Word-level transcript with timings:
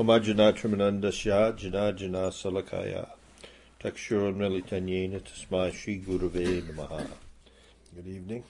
Trimanandasya 0.00 1.58
Salakaya 2.32 3.10
Tasmai 5.20 5.74
Shri 5.74 6.00
Gurave 6.00 6.62
Namaha. 6.62 7.06
Good 7.94 8.06
evening. 8.06 8.44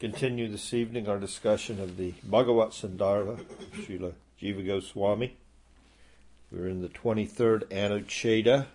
Continue 0.00 0.48
this 0.48 0.74
evening 0.74 1.08
our 1.08 1.20
discussion 1.20 1.80
of 1.80 1.96
the 1.96 2.14
Bhagavat 2.24 2.70
Sandarbha, 2.70 3.38
Srila 3.76 4.14
Jiva 4.42 4.66
Goswami. 4.66 5.36
We're 6.50 6.66
in 6.66 6.82
the 6.82 6.88
23rd 6.88 7.68
Anucheda, 7.68 8.66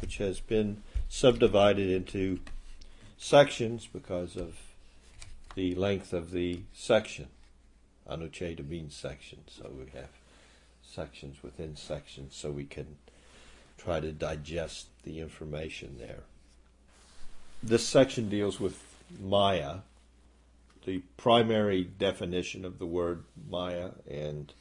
which 0.00 0.18
has 0.18 0.38
been 0.38 0.84
subdivided 1.08 1.90
into 1.90 2.38
sections 3.18 3.88
because 3.92 4.36
of 4.36 4.58
the 5.56 5.74
length 5.74 6.12
of 6.12 6.30
the 6.30 6.60
section. 6.72 7.26
Anucheda 8.08 8.64
means 8.68 8.94
section, 8.94 9.40
so 9.48 9.72
we 9.76 9.90
have 9.98 10.10
sections 10.96 11.42
within 11.42 11.76
sections 11.76 12.34
so 12.34 12.50
we 12.50 12.64
can 12.64 12.96
try 13.76 14.00
to 14.00 14.12
digest 14.12 14.86
the 15.04 15.20
information 15.20 15.96
there. 15.98 16.22
This 17.62 17.86
section 17.86 18.28
deals 18.30 18.58
with 18.58 18.82
Maya, 19.20 19.80
the 20.86 21.02
primary 21.16 21.84
definition 21.84 22.64
of 22.64 22.78
the 22.78 22.86
word 22.86 23.24
Maya 23.48 23.90
and 24.10 24.52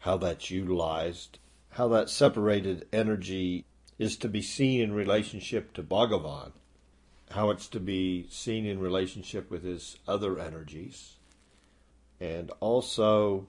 how 0.00 0.18
that's 0.18 0.50
utilized, 0.50 1.38
how 1.70 1.88
that 1.88 2.10
separated 2.10 2.86
energy 2.92 3.64
is 3.98 4.16
to 4.18 4.28
be 4.28 4.42
seen 4.42 4.80
in 4.80 4.92
relationship 4.92 5.72
to 5.72 5.82
Bhagavan, 5.82 6.52
how 7.30 7.48
it's 7.50 7.68
to 7.68 7.80
be 7.80 8.26
seen 8.30 8.66
in 8.66 8.78
relationship 8.78 9.50
with 9.50 9.62
his 9.62 9.98
other 10.06 10.38
energies, 10.38 11.14
and 12.20 12.50
also 12.60 13.46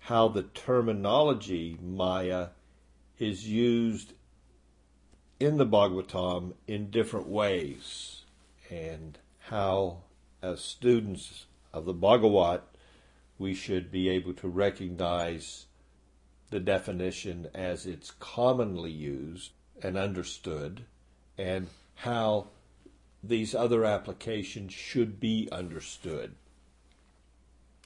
how 0.00 0.28
the 0.28 0.42
terminology 0.42 1.78
Maya 1.82 2.48
is 3.18 3.48
used 3.48 4.12
in 5.40 5.56
the 5.56 5.66
Bhagavatam 5.66 6.54
in 6.66 6.90
different 6.90 7.28
ways, 7.28 8.22
and 8.70 9.18
how, 9.38 9.98
as 10.42 10.60
students 10.60 11.46
of 11.72 11.84
the 11.84 11.92
Bhagavat, 11.92 12.64
we 13.38 13.54
should 13.54 13.90
be 13.90 14.08
able 14.08 14.34
to 14.34 14.48
recognize 14.48 15.66
the 16.50 16.60
definition 16.60 17.46
as 17.54 17.86
it's 17.86 18.10
commonly 18.18 18.90
used 18.90 19.52
and 19.82 19.96
understood, 19.96 20.84
and 21.36 21.68
how 21.96 22.48
these 23.22 23.54
other 23.54 23.84
applications 23.84 24.72
should 24.72 25.20
be 25.20 25.48
understood. 25.52 26.34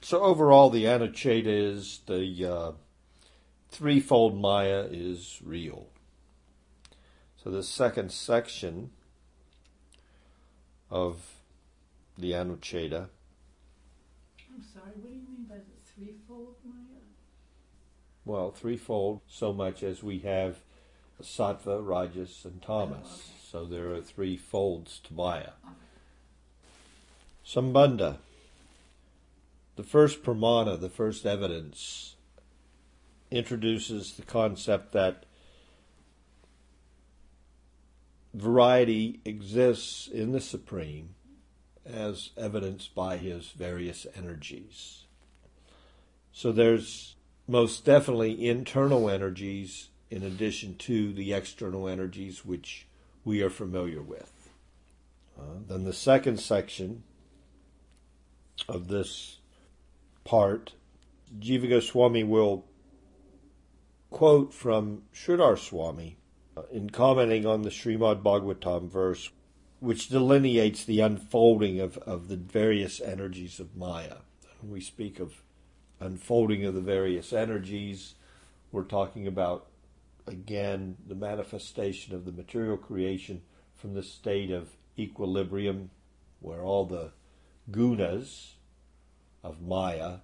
So 0.03 0.21
overall, 0.21 0.69
the 0.69 0.83
Anucheda 0.83 1.45
is 1.47 2.01
the 2.07 2.45
uh, 2.45 2.71
threefold 3.69 4.37
Maya 4.37 4.85
is 4.91 5.39
real. 5.41 5.87
So 7.41 7.49
the 7.49 7.63
second 7.63 8.11
section 8.11 8.91
of 10.91 11.37
the 12.17 12.31
Anucheda. 12.31 13.07
I'm 14.53 14.61
sorry, 14.73 14.91
what 15.01 15.09
do 15.09 15.15
you 15.15 15.23
mean 15.25 15.45
by 15.47 15.55
the 15.55 15.95
threefold 15.95 16.55
Maya? 16.65 16.99
Well, 18.25 18.51
threefold, 18.51 19.21
so 19.29 19.53
much 19.53 19.83
as 19.83 20.03
we 20.03 20.19
have 20.19 20.57
Sattva, 21.21 21.79
Rajas, 21.81 22.41
and 22.43 22.61
Tamas. 22.61 22.99
Oh, 23.01 23.13
okay. 23.13 23.39
So 23.49 23.65
there 23.65 23.93
are 23.93 24.01
three 24.01 24.35
folds 24.35 24.99
to 25.05 25.13
Maya. 25.13 25.51
Sambandha. 27.47 28.17
The 29.75 29.83
first 29.83 30.23
pramana, 30.23 30.79
the 30.79 30.89
first 30.89 31.25
evidence, 31.25 32.15
introduces 33.31 34.13
the 34.13 34.21
concept 34.21 34.91
that 34.91 35.25
variety 38.33 39.19
exists 39.25 40.07
in 40.07 40.31
the 40.31 40.41
Supreme 40.41 41.15
as 41.85 42.29
evidenced 42.37 42.93
by 42.95 43.17
his 43.17 43.49
various 43.49 44.05
energies. 44.15 45.03
So 46.31 46.51
there's 46.51 47.15
most 47.47 47.85
definitely 47.85 48.47
internal 48.47 49.09
energies 49.09 49.89
in 50.09 50.23
addition 50.23 50.75
to 50.75 51.11
the 51.11 51.33
external 51.33 51.87
energies 51.87 52.45
which 52.45 52.87
we 53.25 53.41
are 53.41 53.49
familiar 53.49 54.01
with. 54.01 54.49
Uh, 55.37 55.59
then 55.67 55.83
the 55.83 55.93
second 55.93 56.39
section 56.39 57.03
of 58.69 58.87
this 58.87 59.39
part, 60.23 60.73
Jiva 61.39 61.69
Goswami 61.69 62.23
will 62.23 62.65
quote 64.09 64.53
from 64.53 65.03
Sridhar 65.13 65.57
Swami 65.57 66.17
uh, 66.55 66.61
in 66.71 66.89
commenting 66.89 67.45
on 67.45 67.63
the 67.63 67.69
Srimad 67.69 68.21
Bhagavatam 68.21 68.89
verse, 68.89 69.31
which 69.79 70.09
delineates 70.09 70.85
the 70.85 70.99
unfolding 70.99 71.79
of, 71.79 71.97
of 71.97 72.27
the 72.27 72.37
various 72.37 73.01
energies 73.01 73.59
of 73.59 73.75
Maya. 73.75 74.17
When 74.61 74.71
we 74.71 74.81
speak 74.81 75.19
of 75.19 75.41
unfolding 75.99 76.63
of 76.63 76.75
the 76.75 76.81
various 76.81 77.33
energies, 77.33 78.15
we're 78.71 78.83
talking 78.83 79.27
about, 79.27 79.67
again, 80.27 80.97
the 81.05 81.15
manifestation 81.15 82.15
of 82.15 82.25
the 82.25 82.31
material 82.31 82.77
creation 82.77 83.41
from 83.75 83.93
the 83.93 84.03
state 84.03 84.51
of 84.51 84.69
equilibrium, 84.97 85.89
where 86.39 86.61
all 86.61 86.85
the 86.85 87.11
gunas 87.71 88.53
of 89.43 89.61
Maya 89.61 90.17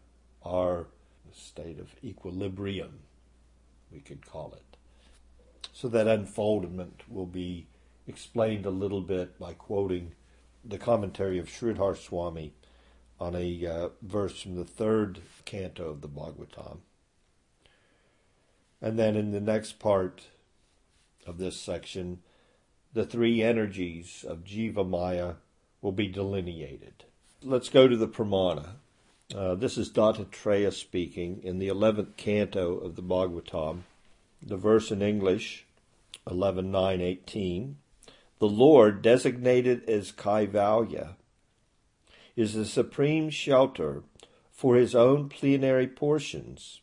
are 0.43 0.87
a 1.29 1.35
state 1.35 1.79
of 1.79 1.95
equilibrium, 2.03 2.99
we 3.91 3.99
could 3.99 4.25
call 4.25 4.53
it. 4.55 4.77
So 5.73 5.87
that 5.89 6.07
unfoldment 6.07 7.03
will 7.07 7.25
be 7.25 7.67
explained 8.07 8.65
a 8.65 8.71
little 8.71 9.01
bit 9.01 9.37
by 9.39 9.53
quoting 9.53 10.13
the 10.63 10.77
commentary 10.77 11.39
of 11.39 11.47
Sridhar 11.47 11.95
Swami 11.95 12.53
on 13.19 13.35
a 13.35 13.65
uh, 13.65 13.89
verse 14.01 14.41
from 14.41 14.55
the 14.55 14.65
third 14.65 15.21
canto 15.45 15.89
of 15.89 16.01
the 16.01 16.07
Bhagavatam. 16.07 16.79
And 18.81 18.97
then 18.97 19.15
in 19.15 19.31
the 19.31 19.41
next 19.41 19.79
part 19.79 20.27
of 21.27 21.37
this 21.37 21.59
section, 21.59 22.19
the 22.93 23.05
three 23.05 23.41
energies 23.41 24.25
of 24.27 24.43
Jiva 24.43 24.87
Maya 24.87 25.33
will 25.81 25.91
be 25.91 26.07
delineated. 26.07 27.05
Let's 27.43 27.69
go 27.69 27.87
to 27.87 27.97
the 27.97 28.07
Pramana. 28.07 28.75
Uh, 29.35 29.53
this 29.53 29.77
is 29.77 29.91
Dattatreya 29.91 30.73
speaking 30.73 31.39
in 31.43 31.59
the 31.59 31.67
11th 31.67 32.17
canto 32.17 32.77
of 32.77 32.95
the 32.95 33.03
Bhagavatam. 33.03 33.81
The 34.41 34.57
verse 34.57 34.89
in 34.89 35.03
English 35.03 35.67
11.9.18, 36.25 37.75
the 38.39 38.47
Lord, 38.47 39.03
designated 39.03 39.87
as 39.87 40.11
Kaivalya, 40.11 41.15
is 42.35 42.55
the 42.55 42.65
supreme 42.65 43.29
shelter 43.29 44.01
for 44.51 44.75
his 44.75 44.95
own 44.95 45.29
plenary 45.29 45.87
portions, 45.87 46.81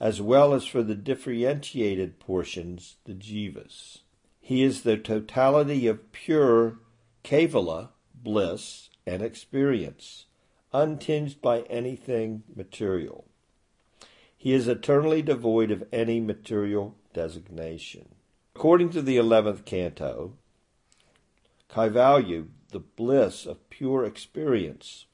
as 0.00 0.20
well 0.20 0.52
as 0.52 0.66
for 0.66 0.82
the 0.82 0.96
differentiated 0.96 2.18
portions, 2.18 2.96
the 3.04 3.14
jivas. 3.14 3.98
He 4.40 4.64
is 4.64 4.82
the 4.82 4.96
totality 4.96 5.86
of 5.86 6.10
pure 6.10 6.78
kevala, 7.22 7.90
bliss, 8.12 8.90
and 9.06 9.22
experience, 9.22 10.26
untinged 10.72 11.40
by 11.40 11.60
anything 11.62 12.42
material. 12.54 13.24
He 14.36 14.52
is 14.52 14.68
eternally 14.68 15.22
devoid 15.22 15.70
of 15.70 15.84
any 15.92 16.20
material 16.20 16.94
designation. 17.12 18.14
According 18.54 18.90
to 18.90 19.02
the 19.02 19.16
11th 19.16 19.64
canto, 19.64 20.34
Kaivalya, 21.70 22.46
the 22.70 22.80
bliss 22.80 23.46
of 23.46 23.68
pure 23.70 24.04
experience, 24.04 25.06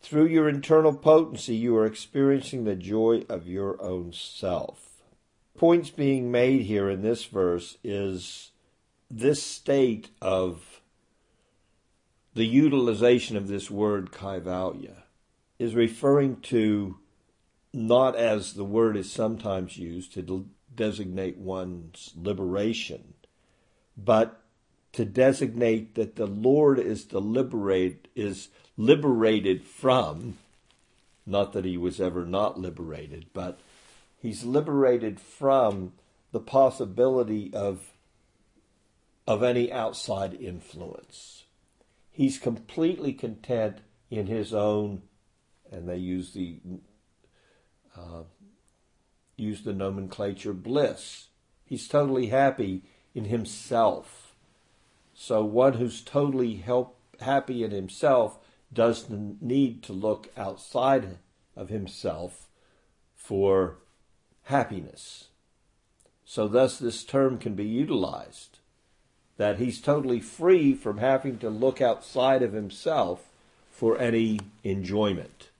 through 0.00 0.26
your 0.26 0.48
internal 0.48 0.94
potency, 0.94 1.56
you 1.56 1.76
are 1.76 1.86
experiencing 1.86 2.64
the 2.64 2.76
joy 2.76 3.24
of 3.28 3.48
your 3.48 3.80
own 3.82 4.12
self. 4.12 5.02
Points 5.56 5.90
being 5.90 6.30
made 6.30 6.62
here 6.62 6.88
in 6.88 7.02
this 7.02 7.24
verse 7.24 7.76
is 7.82 8.50
this 9.10 9.42
state 9.42 10.10
of 10.20 10.75
the 12.36 12.46
utilization 12.46 13.34
of 13.34 13.48
this 13.48 13.70
word 13.70 14.12
kaivalya 14.12 15.04
is 15.58 15.74
referring 15.74 16.36
to 16.42 16.98
not 17.72 18.14
as 18.14 18.52
the 18.52 18.64
word 18.64 18.94
is 18.94 19.10
sometimes 19.10 19.78
used 19.78 20.12
to 20.12 20.46
designate 20.74 21.38
one's 21.38 22.12
liberation, 22.14 23.14
but 23.96 24.42
to 24.92 25.06
designate 25.06 25.94
that 25.94 26.16
the 26.16 26.26
Lord 26.26 26.78
is 26.78 27.06
deliberate 27.06 28.06
is 28.14 28.48
liberated 28.76 29.64
from, 29.64 30.36
not 31.24 31.54
that 31.54 31.64
he 31.64 31.78
was 31.78 32.02
ever 32.02 32.26
not 32.26 32.60
liberated, 32.60 33.24
but 33.32 33.60
he's 34.20 34.44
liberated 34.44 35.18
from 35.20 35.94
the 36.32 36.40
possibility 36.40 37.50
of 37.54 37.92
of 39.26 39.42
any 39.42 39.72
outside 39.72 40.34
influence. 40.34 41.45
He's 42.16 42.38
completely 42.38 43.12
content 43.12 43.82
in 44.10 44.26
his 44.26 44.54
own, 44.54 45.02
and 45.70 45.86
they 45.86 45.98
use 45.98 46.32
the 46.32 46.60
uh, 47.94 48.22
use 49.36 49.60
the 49.60 49.74
nomenclature 49.74 50.54
bliss. 50.54 51.26
He's 51.66 51.86
totally 51.86 52.28
happy 52.28 52.84
in 53.14 53.26
himself. 53.26 54.34
So 55.12 55.44
one 55.44 55.74
who's 55.74 56.00
totally 56.00 56.54
help, 56.54 56.98
happy 57.20 57.62
in 57.62 57.70
himself 57.70 58.38
doesn't 58.72 59.42
need 59.42 59.82
to 59.82 59.92
look 59.92 60.30
outside 60.38 61.18
of 61.54 61.68
himself 61.68 62.48
for 63.14 63.76
happiness. 64.44 65.28
So 66.24 66.48
thus 66.48 66.78
this 66.78 67.04
term 67.04 67.36
can 67.36 67.54
be 67.54 67.66
utilized 67.66 68.60
that 69.36 69.58
he's 69.58 69.80
totally 69.80 70.20
free 70.20 70.74
from 70.74 70.98
having 70.98 71.38
to 71.38 71.50
look 71.50 71.80
outside 71.80 72.42
of 72.42 72.52
himself 72.52 73.28
for 73.70 73.98
any 73.98 74.40
enjoyment, 74.64 75.50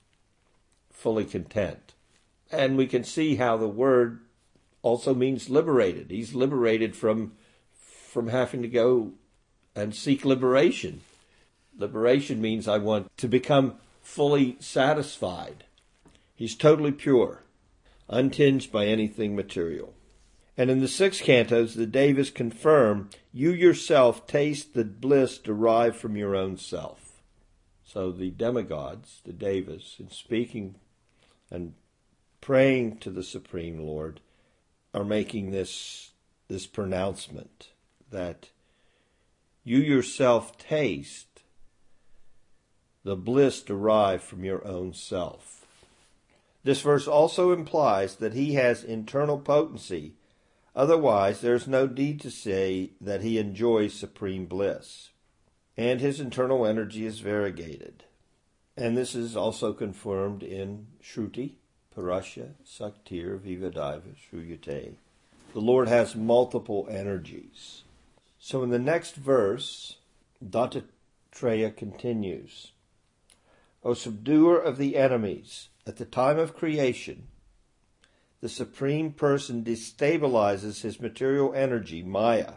fully 0.90 1.25
content. 1.25 1.93
And 2.50 2.76
we 2.76 2.87
can 2.87 3.05
see 3.05 3.37
how 3.37 3.56
the 3.56 3.69
word 3.69 4.20
also 4.82 5.14
means 5.14 5.50
liberated. 5.50 6.11
He's 6.11 6.34
liberated 6.34 6.96
from 6.96 7.32
from 8.17 8.28
having 8.28 8.62
to 8.62 8.69
go 8.69 9.12
and 9.75 9.94
seek 9.94 10.25
liberation. 10.25 11.02
Liberation 11.76 12.40
means 12.40 12.67
I 12.67 12.79
want 12.79 13.14
to 13.19 13.29
become 13.29 13.75
fully 14.00 14.56
satisfied. 14.58 15.64
He's 16.34 16.55
totally 16.55 16.93
pure, 16.93 17.43
untinged 18.08 18.72
by 18.72 18.87
anything 18.87 19.37
material. 19.37 19.93
And 20.58 20.70
in 20.70 20.81
the 20.81 20.88
six 20.88 21.20
cantos, 21.20 21.75
the 21.75 21.87
Devas 21.87 22.31
confirm 22.31 23.11
you 23.32 23.50
yourself 23.50 24.26
taste 24.26 24.73
the 24.73 24.85
bliss 24.85 25.38
derived 25.38 25.97
from 25.97 26.17
your 26.17 26.35
own 26.35 26.56
self. 26.56 27.23
So 27.85 28.11
the 28.11 28.31
demigods, 28.31 29.20
the 29.25 29.32
Devas, 29.32 29.97
in 29.99 30.11
speaking 30.11 30.76
and 31.50 31.75
praying 32.41 32.99
to 32.99 33.11
the 33.11 33.23
Supreme 33.23 33.81
Lord, 33.81 34.20
are 34.94 35.05
making 35.05 35.50
this, 35.50 36.12
this 36.49 36.67
pronouncement 36.67 37.70
that 38.11 38.49
you 39.62 39.79
yourself 39.79 40.56
taste 40.56 41.43
the 43.05 43.17
bliss 43.17 43.62
derived 43.62 44.23
from 44.23 44.43
your 44.43 44.67
own 44.67 44.94
self. 44.94 45.67
This 46.64 46.81
verse 46.81 47.06
also 47.06 47.53
implies 47.53 48.17
that 48.17 48.32
he 48.32 48.55
has 48.55 48.82
internal 48.82 49.38
potency 49.38 50.14
Otherwise, 50.76 51.40
there 51.40 51.55
is 51.55 51.67
no 51.67 51.87
need 51.87 52.20
to 52.20 52.31
say 52.31 52.90
that 53.00 53.23
he 53.23 53.38
enjoys 53.38 53.94
supreme 53.94 54.44
bliss. 54.44 55.08
And 55.75 56.00
his 56.00 56.20
internal 56.20 56.67
energy 56.67 57.06
is 57.06 57.20
variegated. 57.20 58.05
And 58.76 58.94
this 58.94 59.14
is 59.14 59.34
also 59.37 59.73
confirmed 59.73 60.43
in 60.43 60.88
Shruti, 61.02 61.55
Parashya, 61.96 62.50
Saktir, 62.62 63.38
Vividhaiva, 63.38 64.14
Shruyate. 64.17 64.96
The 65.55 65.61
Lord 65.61 65.88
has 65.88 66.14
multiple 66.14 66.87
energies. 66.90 67.84
So 68.38 68.62
in 68.62 68.69
the 68.69 68.79
next 68.79 69.17
verse, 69.17 69.96
Dattatreya 70.44 71.75
continues, 71.75 72.72
O 73.82 73.94
subduer 73.94 74.62
of 74.62 74.76
the 74.76 74.96
enemies, 74.96 75.69
at 75.87 75.96
the 75.96 76.05
time 76.05 76.38
of 76.38 76.55
creation, 76.55 77.29
the 78.40 78.48
Supreme 78.48 79.12
Person 79.12 79.64
destabilizes 79.64 80.82
his 80.82 81.00
material 81.00 81.54
energy, 81.54 82.02
Maya, 82.02 82.54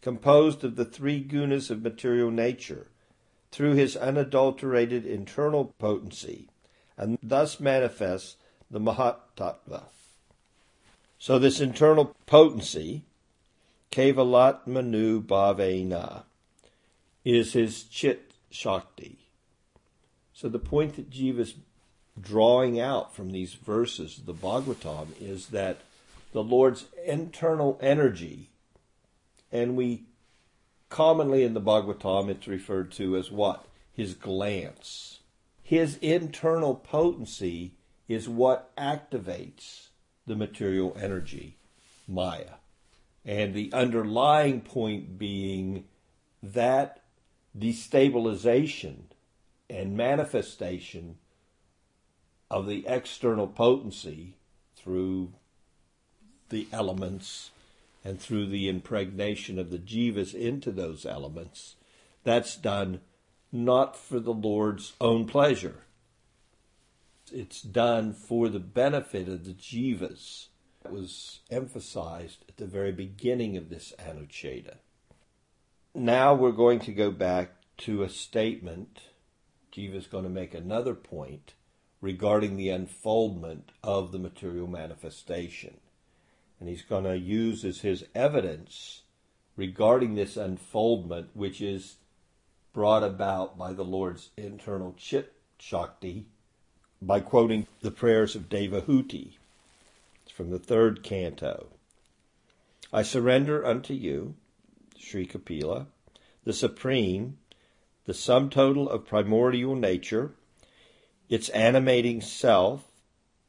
composed 0.00 0.64
of 0.64 0.76
the 0.76 0.84
three 0.84 1.22
gunas 1.22 1.70
of 1.70 1.82
material 1.82 2.30
nature, 2.30 2.88
through 3.50 3.74
his 3.74 3.96
unadulterated 3.96 5.06
internal 5.06 5.74
potency, 5.78 6.48
and 6.96 7.18
thus 7.22 7.60
manifests 7.60 8.36
the 8.70 8.80
Mahatattva. 8.80 9.84
So 11.18 11.38
this 11.38 11.60
internal 11.60 12.14
potency, 12.26 13.04
Kevalatmanu 13.90 15.24
Bhavena, 15.24 16.24
is 17.24 17.52
his 17.54 17.82
Chit 17.84 18.32
Shakti. 18.50 19.18
So 20.32 20.48
the 20.48 20.58
point 20.58 20.96
that 20.96 21.10
Jiva's 21.10 21.54
drawing 22.20 22.80
out 22.80 23.14
from 23.14 23.30
these 23.30 23.54
verses 23.54 24.22
the 24.24 24.34
Bhagavatam 24.34 25.08
is 25.20 25.48
that 25.48 25.80
the 26.32 26.42
Lord's 26.42 26.86
internal 27.04 27.78
energy, 27.80 28.50
and 29.50 29.76
we 29.76 30.04
commonly 30.88 31.42
in 31.42 31.54
the 31.54 31.60
Bhagavatam 31.60 32.28
it's 32.28 32.46
referred 32.46 32.92
to 32.92 33.16
as 33.16 33.30
what? 33.30 33.64
His 33.92 34.14
glance. 34.14 35.20
His 35.62 35.96
internal 35.98 36.74
potency 36.74 37.74
is 38.08 38.28
what 38.28 38.74
activates 38.76 39.88
the 40.26 40.36
material 40.36 40.96
energy, 41.00 41.56
Maya. 42.06 42.54
And 43.24 43.52
the 43.52 43.70
underlying 43.72 44.62
point 44.62 45.18
being 45.18 45.84
that 46.42 47.02
destabilization 47.58 48.96
and 49.68 49.96
manifestation 49.96 51.16
of 52.50 52.66
the 52.66 52.86
external 52.86 53.46
potency 53.46 54.36
through 54.76 55.32
the 56.48 56.66
elements 56.72 57.50
and 58.04 58.20
through 58.20 58.46
the 58.46 58.68
impregnation 58.68 59.58
of 59.58 59.70
the 59.70 59.78
jivas 59.78 60.34
into 60.34 60.70
those 60.70 61.04
elements, 61.04 61.76
that's 62.24 62.56
done 62.56 63.00
not 63.52 63.96
for 63.96 64.20
the 64.20 64.32
Lord's 64.32 64.94
own 65.00 65.26
pleasure. 65.26 65.84
It's 67.32 67.60
done 67.60 68.12
for 68.14 68.48
the 68.48 68.60
benefit 68.60 69.28
of 69.28 69.44
the 69.44 69.52
jivas. 69.52 70.46
That 70.82 70.92
was 70.92 71.40
emphasized 71.50 72.44
at 72.48 72.56
the 72.56 72.66
very 72.66 72.92
beginning 72.92 73.56
of 73.56 73.68
this 73.68 73.92
Anucheda. 73.98 74.76
Now 75.94 76.34
we're 76.34 76.52
going 76.52 76.78
to 76.80 76.92
go 76.92 77.10
back 77.10 77.50
to 77.78 78.02
a 78.02 78.08
statement. 78.08 79.00
Jiva 79.72 79.96
is 79.96 80.06
going 80.06 80.24
to 80.24 80.30
make 80.30 80.54
another 80.54 80.94
point 80.94 81.54
regarding 82.00 82.56
the 82.56 82.68
unfoldment 82.68 83.72
of 83.82 84.12
the 84.12 84.18
material 84.18 84.66
manifestation. 84.66 85.78
And 86.60 86.68
he's 86.68 86.82
going 86.82 87.04
to 87.04 87.18
use 87.18 87.64
as 87.64 87.80
his 87.80 88.04
evidence 88.14 89.02
regarding 89.56 90.14
this 90.14 90.36
unfoldment, 90.36 91.30
which 91.34 91.60
is 91.60 91.96
brought 92.72 93.02
about 93.02 93.58
by 93.58 93.72
the 93.72 93.84
Lord's 93.84 94.30
internal 94.36 94.94
chit 94.96 95.32
shakti, 95.58 96.26
by 97.02 97.20
quoting 97.20 97.66
the 97.80 97.90
prayers 97.90 98.36
of 98.36 98.48
Devahuti. 98.48 99.32
It's 100.22 100.32
from 100.32 100.50
the 100.50 100.58
third 100.58 101.02
canto. 101.02 101.68
I 102.92 103.02
surrender 103.02 103.64
unto 103.66 103.94
you, 103.94 104.34
Sri 104.96 105.26
Kapila, 105.26 105.86
the 106.44 106.52
supreme, 106.52 107.38
the 108.06 108.14
sum 108.14 108.48
total 108.48 108.88
of 108.88 109.06
primordial 109.06 109.74
nature, 109.76 110.32
its 111.28 111.48
animating 111.50 112.20
self, 112.20 112.90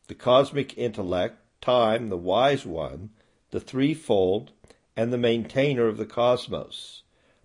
the 0.07 0.15
cosmic 0.15 0.77
intellect, 0.77 1.37
time, 1.61 2.09
the 2.09 2.17
wise 2.17 2.65
one, 2.65 3.09
the 3.51 3.59
threefold, 3.59 4.51
and 4.95 5.13
the 5.13 5.17
maintainer 5.17 5.87
of 5.87 5.97
the 5.97 6.05
cosmos. 6.05 7.03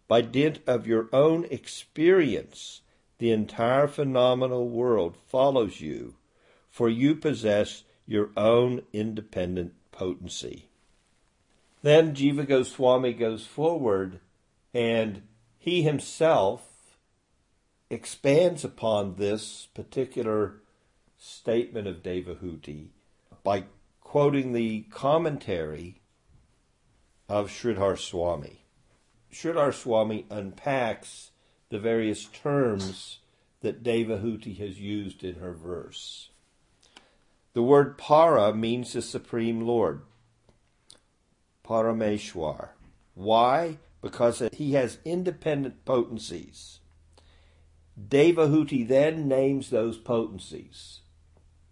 By 0.09 0.21
dint 0.21 0.59
of 0.67 0.87
your 0.87 1.09
own 1.13 1.45
experience, 1.47 2.83
the 3.19 3.31
entire 3.31 3.87
phenomenal 3.87 4.69
world 4.69 5.17
follows 5.29 5.81
you, 5.81 6.17
for 6.69 6.89
you 6.89 7.15
possess 7.15 7.85
your 8.07 8.31
own 8.37 8.83
independent 8.93 9.73
potency. 9.93 10.69
Then 11.83 12.15
Jiva 12.15 12.47
Goswami 12.47 13.13
goes 13.13 13.47
forward, 13.47 14.21
and 14.73 15.23
he 15.59 15.83
himself 15.83 16.74
expands 17.91 18.65
upon 18.65 19.17
this 19.17 19.69
particular 19.75 20.57
statement 21.19 21.87
of 21.87 22.03
Devahuti 22.03 22.89
by 23.43 23.65
quoting 24.01 24.53
the 24.53 24.83
commentary 24.91 26.01
of 27.29 27.49
Sridhar 27.49 27.99
Swami. 27.99 28.65
Sridhar 29.33 29.73
Swami 29.73 30.27
unpacks 30.31 31.31
the 31.71 31.79
various 31.79 32.27
terms 32.27 33.19
that 33.61 33.83
Devahuti 33.83 34.59
has 34.59 34.79
used 34.79 35.25
in 35.25 35.37
her 35.37 35.53
verse. 35.53 36.31
The 37.55 37.63
word 37.63 37.97
para 37.97 38.53
means 38.55 38.93
the 38.93 39.03
Supreme 39.03 39.61
Lord, 39.61 40.03
Parameshwar. 41.67 42.71
Why? 43.15 43.79
Because 44.03 44.43
he 44.53 44.73
has 44.73 44.99
independent 45.05 45.85
potencies. 45.85 46.81
Devahuti 48.01 48.87
then 48.87 49.29
names 49.29 49.71
those 49.71 49.99
potencies. 49.99 51.01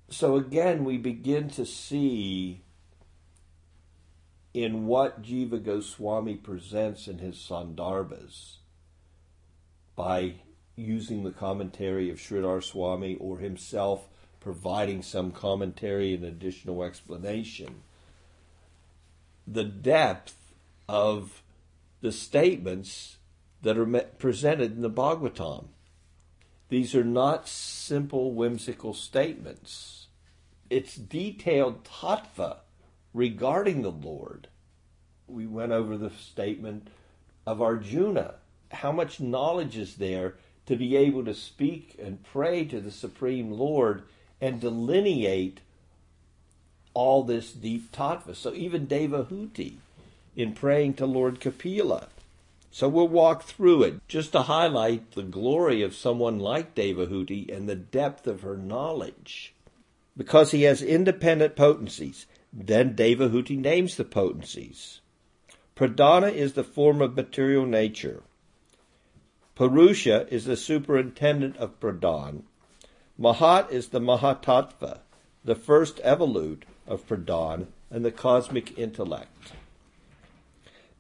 So 0.08 0.36
again, 0.36 0.84
we 0.84 0.98
begin 0.98 1.48
to 1.50 1.66
see 1.66 2.62
in 4.54 4.86
what 4.86 5.22
Jiva 5.22 5.62
Goswami 5.62 6.36
presents 6.36 7.08
in 7.08 7.18
his 7.18 7.36
Sandarbhas 7.36 8.56
by 9.96 10.34
using 10.76 11.24
the 11.24 11.30
commentary 11.30 12.10
of 12.10 12.18
Sridhar 12.18 12.62
Swami 12.62 13.16
or 13.16 13.38
himself 13.38 14.08
providing 14.40 15.02
some 15.02 15.30
commentary 15.30 16.14
and 16.14 16.24
additional 16.24 16.82
explanation. 16.82 17.82
The 19.46 19.64
depth 19.64 20.36
of 20.88 21.42
the 22.00 22.12
statements 22.12 23.16
that 23.62 23.78
are 23.78 23.86
presented 24.18 24.72
in 24.72 24.82
the 24.82 24.90
Bhagavatam. 24.90 25.68
These 26.72 26.94
are 26.94 27.04
not 27.04 27.48
simple 27.48 28.32
whimsical 28.32 28.94
statements. 28.94 30.06
It's 30.70 30.96
detailed 30.96 31.84
tattva 31.84 32.60
regarding 33.12 33.82
the 33.82 33.90
Lord. 33.90 34.48
We 35.26 35.46
went 35.46 35.72
over 35.72 35.98
the 35.98 36.08
statement 36.08 36.88
of 37.46 37.60
Arjuna. 37.60 38.36
How 38.70 38.90
much 38.90 39.20
knowledge 39.20 39.76
is 39.76 39.96
there 39.96 40.36
to 40.64 40.74
be 40.74 40.96
able 40.96 41.26
to 41.26 41.34
speak 41.34 41.94
and 42.02 42.24
pray 42.24 42.64
to 42.64 42.80
the 42.80 42.90
Supreme 42.90 43.52
Lord 43.52 44.04
and 44.40 44.58
delineate 44.58 45.60
all 46.94 47.22
this 47.22 47.52
deep 47.52 47.92
tattva? 47.92 48.34
So 48.34 48.54
even 48.54 48.86
Devahuti 48.86 49.74
in 50.34 50.54
praying 50.54 50.94
to 50.94 51.04
Lord 51.04 51.38
Kapila 51.38 52.08
so 52.74 52.88
we'll 52.88 53.06
walk 53.06 53.42
through 53.42 53.82
it 53.82 54.08
just 54.08 54.32
to 54.32 54.42
highlight 54.42 55.12
the 55.12 55.22
glory 55.22 55.82
of 55.82 55.94
someone 55.94 56.38
like 56.38 56.74
Devahuti 56.74 57.54
and 57.54 57.68
the 57.68 57.76
depth 57.76 58.26
of 58.26 58.40
her 58.40 58.56
knowledge. 58.56 59.52
Because 60.16 60.52
he 60.52 60.62
has 60.62 60.80
independent 60.80 61.54
potencies, 61.54 62.24
then 62.50 62.96
Devahuti 62.96 63.58
names 63.58 63.96
the 63.96 64.04
potencies. 64.04 65.00
Pradhana 65.76 66.32
is 66.32 66.54
the 66.54 66.64
form 66.64 67.02
of 67.02 67.14
material 67.14 67.66
nature. 67.66 68.22
Purusha 69.54 70.26
is 70.30 70.46
the 70.46 70.56
superintendent 70.56 71.58
of 71.58 71.78
Pradhan. 71.78 72.44
Mahat 73.20 73.70
is 73.70 73.88
the 73.88 74.00
Mahatattva, 74.00 75.00
the 75.44 75.54
first 75.54 75.98
evolute 75.98 76.62
of 76.86 77.06
Pradhan 77.06 77.66
and 77.90 78.02
the 78.02 78.10
cosmic 78.10 78.78
intellect. 78.78 79.52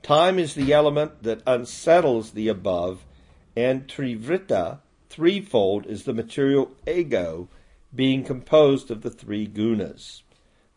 Time 0.02 0.38
is 0.38 0.54
the 0.54 0.72
element 0.72 1.22
that 1.22 1.42
unsettles 1.46 2.32
the 2.32 2.48
above, 2.48 3.04
and 3.56 3.86
Trivrita, 3.86 4.78
threefold, 5.08 5.86
is 5.86 6.04
the 6.04 6.12
material 6.12 6.72
ego, 6.88 7.48
being 7.94 8.24
composed 8.24 8.90
of 8.90 9.02
the 9.02 9.10
three 9.10 9.46
gunas. 9.46 10.22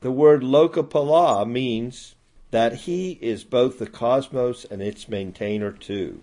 The 0.02 0.12
word 0.12 0.44
Lokapala 0.44 1.50
means 1.50 2.14
that 2.52 2.74
he 2.82 3.18
is 3.22 3.44
both 3.44 3.80
the 3.80 3.88
cosmos 3.88 4.66
and 4.66 4.82
its 4.82 5.10
maintainer 5.10 5.72
too. 5.72 6.22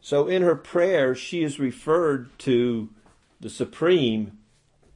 So 0.00 0.28
in 0.28 0.42
her 0.42 0.54
prayer, 0.54 1.14
she 1.14 1.42
is 1.42 1.58
referred 1.58 2.38
to 2.40 2.90
the 3.40 3.50
Supreme 3.50 4.38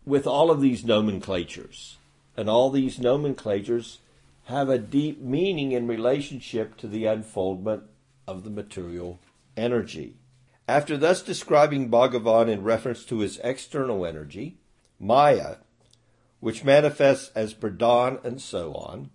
with 0.07 0.27
all 0.27 0.51
of 0.51 0.61
these 0.61 0.85
nomenclatures. 0.85 1.97
And 2.37 2.49
all 2.49 2.71
these 2.71 2.99
nomenclatures 2.99 3.99
have 4.49 4.71
a 4.71 4.79
deep 4.79 5.21
meaning 5.21 5.73
in 5.73 5.87
relationship 5.87 6.75
to 6.75 6.89
the 6.89 7.05
unfoldment 7.05 7.83
of 8.27 8.45
the 8.45 8.51
material 8.51 9.21
energy. 9.59 10.17
After 10.67 10.97
thus 10.97 11.21
describing 11.21 11.91
Bhagavan 11.91 12.49
in 12.49 12.63
reference 12.63 13.05
to 13.05 13.19
his 13.19 13.39
external 13.45 14.07
energy, 14.07 14.57
Maya, 14.99 15.57
which 16.41 16.65
manifests 16.65 17.31
as 17.35 17.53
Pradhan 17.53 18.25
and 18.25 18.41
so 18.41 18.73
on, 18.73 19.11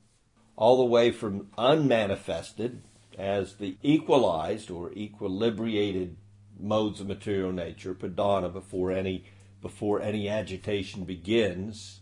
all 0.56 0.78
the 0.78 0.86
way 0.86 1.10
from 1.10 1.48
unmanifested 1.58 2.84
as 3.18 3.56
the 3.56 3.78
equalized 3.82 4.70
or 4.70 4.92
equilibrated 4.92 6.14
modes 6.60 7.02
of 7.02 7.08
material 7.08 7.52
nature, 7.52 7.96
Pradhana, 7.96 8.54
before 8.54 8.92
any 8.92 9.26
before 9.64 10.00
any 10.00 10.30
agitation 10.30 11.06
begins, 11.06 12.02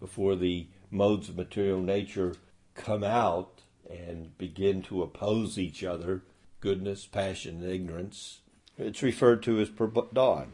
before 0.00 0.34
the 0.34 0.66
modes 0.90 1.28
of 1.28 1.36
material 1.36 1.80
nature 1.80 2.34
come 2.74 3.04
out 3.04 3.62
and 3.88 4.36
begin 4.38 4.82
to 4.82 5.02
oppose 5.02 5.58
each 5.58 5.84
other 5.84 6.22
goodness, 6.64 7.04
passion, 7.04 7.62
and 7.62 7.70
ignorance. 7.70 8.40
It's 8.78 9.02
referred 9.02 9.42
to 9.42 9.60
as 9.60 9.68
Pradhan. 9.68 10.46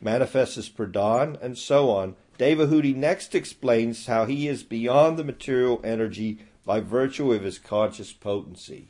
Manifests 0.00 0.58
as 0.58 0.68
Pradhan, 0.68 1.40
and 1.40 1.56
so 1.56 1.88
on. 1.88 2.16
Devahuti 2.36 2.96
next 2.96 3.34
explains 3.36 4.06
how 4.06 4.24
he 4.24 4.48
is 4.48 4.64
beyond 4.64 5.16
the 5.16 5.22
material 5.22 5.80
energy 5.84 6.38
by 6.66 6.80
virtue 6.80 7.32
of 7.32 7.44
his 7.44 7.60
conscious 7.60 8.12
potency. 8.12 8.88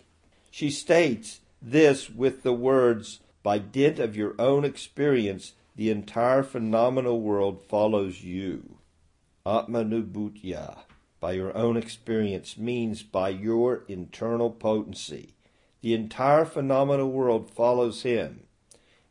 She 0.50 0.70
states 0.70 1.40
this 1.60 2.08
with 2.08 2.42
the 2.42 2.54
words, 2.54 3.20
By 3.42 3.58
dint 3.58 3.98
of 3.98 4.16
your 4.16 4.34
own 4.38 4.64
experience, 4.64 5.52
the 5.76 5.90
entire 5.90 6.42
phenomenal 6.42 7.20
world 7.20 7.62
follows 7.68 8.22
you. 8.22 8.78
Atmanubhutya 9.44 10.84
by 11.20 11.32
your 11.32 11.56
own 11.56 11.76
experience 11.76 12.56
means 12.56 13.02
by 13.02 13.28
your 13.28 13.84
internal 13.86 14.50
potency. 14.50 15.34
The 15.82 15.94
entire 15.94 16.44
phenomenal 16.44 17.10
world 17.10 17.50
follows 17.50 18.02
him, 18.02 18.44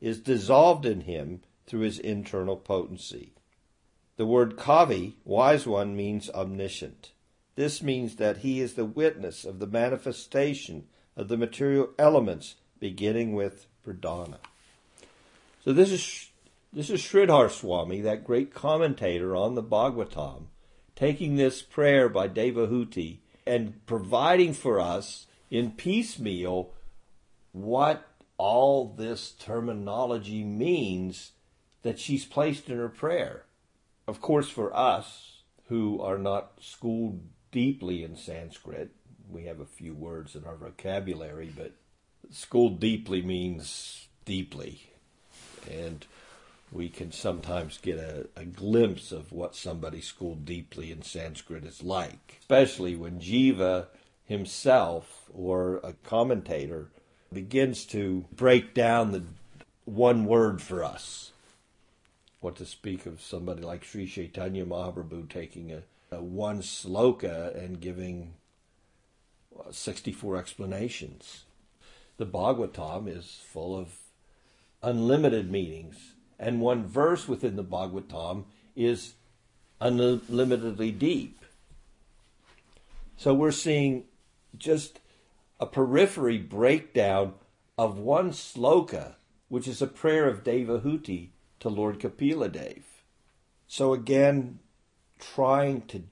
is 0.01 0.19
dissolved 0.19 0.85
in 0.85 1.01
him 1.01 1.41
through 1.65 1.81
his 1.81 1.99
internal 1.99 2.57
potency. 2.57 3.33
The 4.17 4.25
word 4.25 4.57
kavi, 4.57 5.13
wise 5.23 5.65
one, 5.65 5.95
means 5.95 6.29
omniscient. 6.31 7.11
This 7.55 7.81
means 7.81 8.15
that 8.15 8.37
he 8.37 8.59
is 8.59 8.73
the 8.73 8.85
witness 8.85 9.45
of 9.45 9.59
the 9.59 9.67
manifestation 9.67 10.87
of 11.15 11.27
the 11.27 11.37
material 11.37 11.89
elements, 11.97 12.55
beginning 12.79 13.33
with 13.33 13.67
pradhana. 13.85 14.37
So 15.63 15.73
this 15.73 15.91
is 15.91 16.29
this 16.71 16.89
is 16.89 17.01
Sridhar 17.01 17.49
Swami, 17.49 18.01
that 18.01 18.23
great 18.23 18.53
commentator 18.53 19.35
on 19.35 19.55
the 19.55 19.63
Bhagavatam, 19.63 20.43
taking 20.99 21.37
this 21.37 21.61
prayer 21.61 22.09
by 22.09 22.27
Devahuti 22.27 23.19
and 23.47 23.85
providing 23.85 24.53
for 24.53 24.81
us 24.81 25.27
in 25.49 25.71
piecemeal 25.71 26.73
what 27.53 28.05
all 28.37 28.93
this 28.97 29.31
terminology 29.31 30.43
means 30.43 31.31
that 31.83 31.99
she's 31.99 32.25
placed 32.25 32.69
in 32.69 32.77
her 32.77 32.89
prayer. 32.89 33.45
Of 34.07 34.19
course, 34.19 34.49
for 34.49 34.75
us 34.75 35.43
who 35.67 36.01
are 36.01 36.17
not 36.17 36.51
schooled 36.59 37.21
deeply 37.51 38.03
in 38.03 38.17
Sanskrit, 38.17 38.91
we 39.29 39.45
have 39.45 39.61
a 39.61 39.65
few 39.65 39.93
words 39.93 40.35
in 40.35 40.43
our 40.43 40.55
vocabulary, 40.55 41.51
but 41.55 41.71
schooled 42.29 42.79
deeply 42.79 43.21
means 43.21 44.07
deeply. 44.25 44.91
And 45.71 46.05
we 46.71 46.89
can 46.89 47.11
sometimes 47.11 47.79
get 47.81 47.97
a, 47.97 48.27
a, 48.35 48.45
glimpse 48.45 49.11
of 49.11 49.31
what 49.31 49.55
somebody 49.55 50.01
schooled 50.01 50.45
deeply 50.45 50.91
in 50.91 51.01
Sanskrit 51.01 51.65
is 51.65 51.83
like, 51.83 52.37
especially 52.39 52.95
when 52.95 53.19
Jiva 53.19 53.87
himself 54.25 55.25
or 55.33 55.77
a 55.77 55.93
commentator 56.03 56.89
begins 57.33 57.85
to 57.85 58.25
break 58.31 58.73
down 58.73 59.11
the 59.11 59.23
one 59.85 60.25
word 60.25 60.61
for 60.61 60.83
us. 60.83 61.31
What 62.39 62.55
to 62.57 62.65
speak 62.65 63.05
of 63.05 63.21
somebody 63.21 63.63
like 63.63 63.83
Sri 63.83 64.05
Chaitanya 64.05 64.65
Mahaprabhu 64.65 65.27
taking 65.27 65.71
a, 65.71 65.81
a 66.11 66.21
one 66.21 66.61
sloka 66.61 67.55
and 67.57 67.81
giving 67.81 68.33
64 69.71 70.37
explanations. 70.37 71.43
The 72.17 72.25
Bhagavatam 72.25 73.07
is 73.07 73.41
full 73.43 73.77
of 73.77 73.95
unlimited 74.81 75.51
meanings 75.51 76.13
and 76.39 76.61
one 76.61 76.87
verse 76.87 77.27
within 77.27 77.57
the 77.57 77.63
Bhagavatam 77.63 78.45
is 78.75 79.15
unlimitedly 79.81 80.91
deep. 80.91 81.43
So 83.17 83.33
we're 83.33 83.51
seeing 83.51 84.05
just 84.57 84.99
a 85.59 85.65
periphery 85.65 86.37
breakdown 86.37 87.33
of 87.77 87.97
one 87.97 88.31
sloka, 88.31 89.15
which 89.49 89.67
is 89.67 89.81
a 89.81 89.87
prayer 89.87 90.27
of 90.27 90.43
Devahuti 90.43 91.29
to 91.59 91.69
Lord 91.69 91.99
Kapila 91.99 92.47
Dev. 92.47 92.85
So 93.67 93.93
again, 93.93 94.59
trying 95.19 95.81
to 95.87 96.03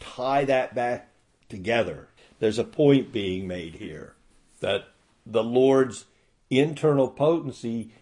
tie 0.00 0.44
that 0.44 0.74
back 0.74 1.10
together. 1.48 2.08
There's 2.40 2.58
a 2.58 2.64
point 2.64 3.12
being 3.12 3.46
made 3.46 3.76
here 3.76 4.14
that 4.60 4.88
the 5.24 5.44
Lord's 5.44 6.06
internal 6.48 7.08
potency 7.08 7.92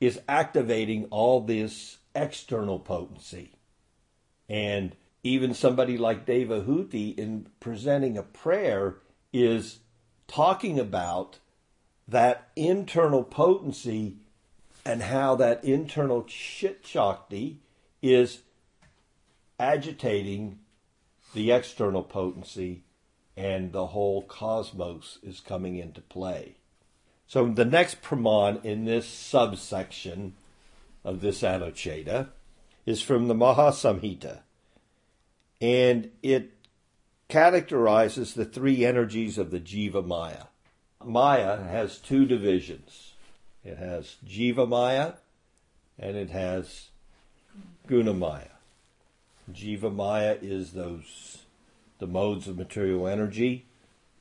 is 0.00 0.20
activating 0.28 1.06
all 1.06 1.40
this 1.40 1.98
external 2.14 2.78
potency. 2.78 3.52
And 4.48 4.94
even 5.22 5.54
somebody 5.54 5.98
like 5.98 6.26
Devahuti, 6.26 7.18
in 7.18 7.48
presenting 7.60 8.16
a 8.16 8.22
prayer, 8.22 8.98
is 9.32 9.80
talking 10.28 10.78
about 10.78 11.38
that 12.08 12.48
internal 12.54 13.24
potency 13.24 14.16
and 14.84 15.02
how 15.02 15.34
that 15.34 15.64
internal 15.64 16.22
chit 16.24 16.82
shakti 16.84 17.60
is 18.00 18.42
agitating 19.58 20.60
the 21.34 21.50
external 21.50 22.02
potency 22.02 22.84
and 23.36 23.72
the 23.72 23.86
whole 23.86 24.22
cosmos 24.22 25.18
is 25.22 25.40
coming 25.40 25.76
into 25.76 26.00
play. 26.00 26.56
So 27.26 27.46
the 27.46 27.64
next 27.64 28.02
praman 28.02 28.64
in 28.64 28.84
this 28.84 29.06
subsection 29.06 30.34
of 31.04 31.20
this 31.20 31.42
Anucheda 31.42 32.28
is 32.84 33.02
from 33.02 33.28
the 33.28 33.34
Mahasamhita, 33.34 34.40
and 35.60 36.10
it 36.22 36.52
characterizes 37.28 38.34
the 38.34 38.44
three 38.44 38.84
energies 38.84 39.38
of 39.38 39.50
the 39.50 39.60
Jiva 39.60 40.06
Maya. 40.06 40.44
Maya 41.04 41.62
has 41.62 41.98
two 41.98 42.24
divisions. 42.26 43.14
It 43.64 43.78
has 43.78 44.16
Jiva 44.26 44.68
Maya 44.68 45.14
and 45.98 46.16
it 46.16 46.30
has 46.30 46.88
Guna 47.86 48.14
Maya. 48.14 48.48
Jiva 49.52 49.92
Maya 49.92 50.36
is 50.40 50.72
those 50.72 51.38
the 51.98 52.06
modes 52.06 52.46
of 52.46 52.58
material 52.58 53.06
energy 53.06 53.66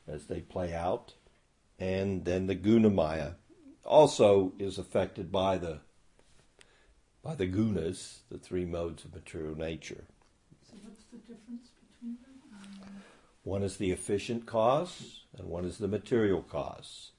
as 0.08 0.26
they 0.26 0.40
play 0.40 0.74
out, 0.74 1.14
and 1.80 2.26
then 2.26 2.48
the 2.48 2.56
Guna 2.56 2.90
Maya 2.90 3.32
also 3.84 4.54
is 4.58 4.78
affected 4.78 5.32
by 5.32 5.58
the 5.58 5.80
by 7.24 7.34
the 7.34 7.48
gunas, 7.48 8.20
the 8.30 8.38
three 8.38 8.66
modes 8.66 9.04
of 9.04 9.16
material 9.16 9.58
nature. 9.58 10.04
So 10.70 10.76
what's 10.84 11.06
the 11.12 11.18
difference 11.18 11.70
between 11.92 12.18
them? 12.22 12.60
Um, 12.84 13.02
One 13.44 13.64
is 13.64 13.78
the 13.78 13.92
efficient 13.92 14.46
cause, 14.46 15.22
and 15.36 15.48
one 15.48 15.66
is 15.66 15.80
the 15.80 15.88
material 15.88 16.44
cause. 16.44 17.12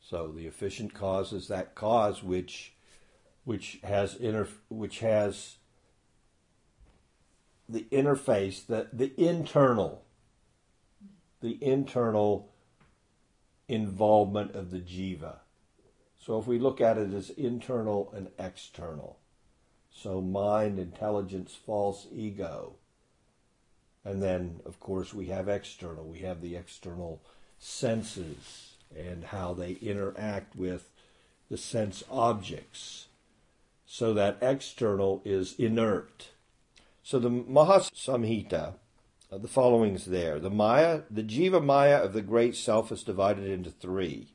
So 0.00 0.28
the 0.28 0.46
efficient 0.46 0.94
cause 0.94 1.32
is 1.32 1.48
that 1.48 1.74
cause 1.74 2.22
which 2.22 2.72
which 3.44 3.80
has 3.82 4.14
inter, 4.14 4.46
which 4.68 5.00
has 5.00 5.56
the 7.68 7.86
interface, 7.90 8.66
the, 8.66 8.88
the 8.92 9.12
internal 9.16 10.04
the 11.40 11.58
internal 11.64 12.49
involvement 13.70 14.54
of 14.56 14.70
the 14.70 14.80
jiva. 14.80 15.36
So 16.18 16.38
if 16.38 16.46
we 16.46 16.58
look 16.58 16.80
at 16.80 16.98
it 16.98 17.14
as 17.14 17.30
internal 17.30 18.12
and 18.14 18.28
external, 18.38 19.18
so 19.90 20.20
mind, 20.20 20.78
intelligence, 20.78 21.56
false 21.66 22.06
ego, 22.12 22.74
and 24.04 24.22
then, 24.22 24.60
of 24.64 24.80
course, 24.80 25.14
we 25.14 25.26
have 25.26 25.48
external. 25.48 26.04
We 26.04 26.20
have 26.20 26.40
the 26.40 26.56
external 26.56 27.22
senses 27.58 28.74
and 28.96 29.24
how 29.24 29.54
they 29.54 29.72
interact 29.72 30.56
with 30.56 30.90
the 31.50 31.58
sense 31.58 32.02
objects. 32.10 33.08
So 33.86 34.14
that 34.14 34.38
external 34.40 35.20
is 35.24 35.54
inert. 35.58 36.28
So 37.02 37.18
the 37.18 37.30
Mahasamhita, 37.30 38.74
uh, 39.30 39.38
the 39.38 39.48
following's 39.48 40.06
there. 40.06 40.40
The 40.40 40.50
Maya, 40.50 41.02
the 41.10 41.22
Jiva 41.22 41.62
Maya 41.62 41.98
of 41.98 42.12
the 42.12 42.22
great 42.22 42.56
self 42.56 42.90
is 42.90 43.02
divided 43.02 43.46
into 43.46 43.70
three. 43.70 44.34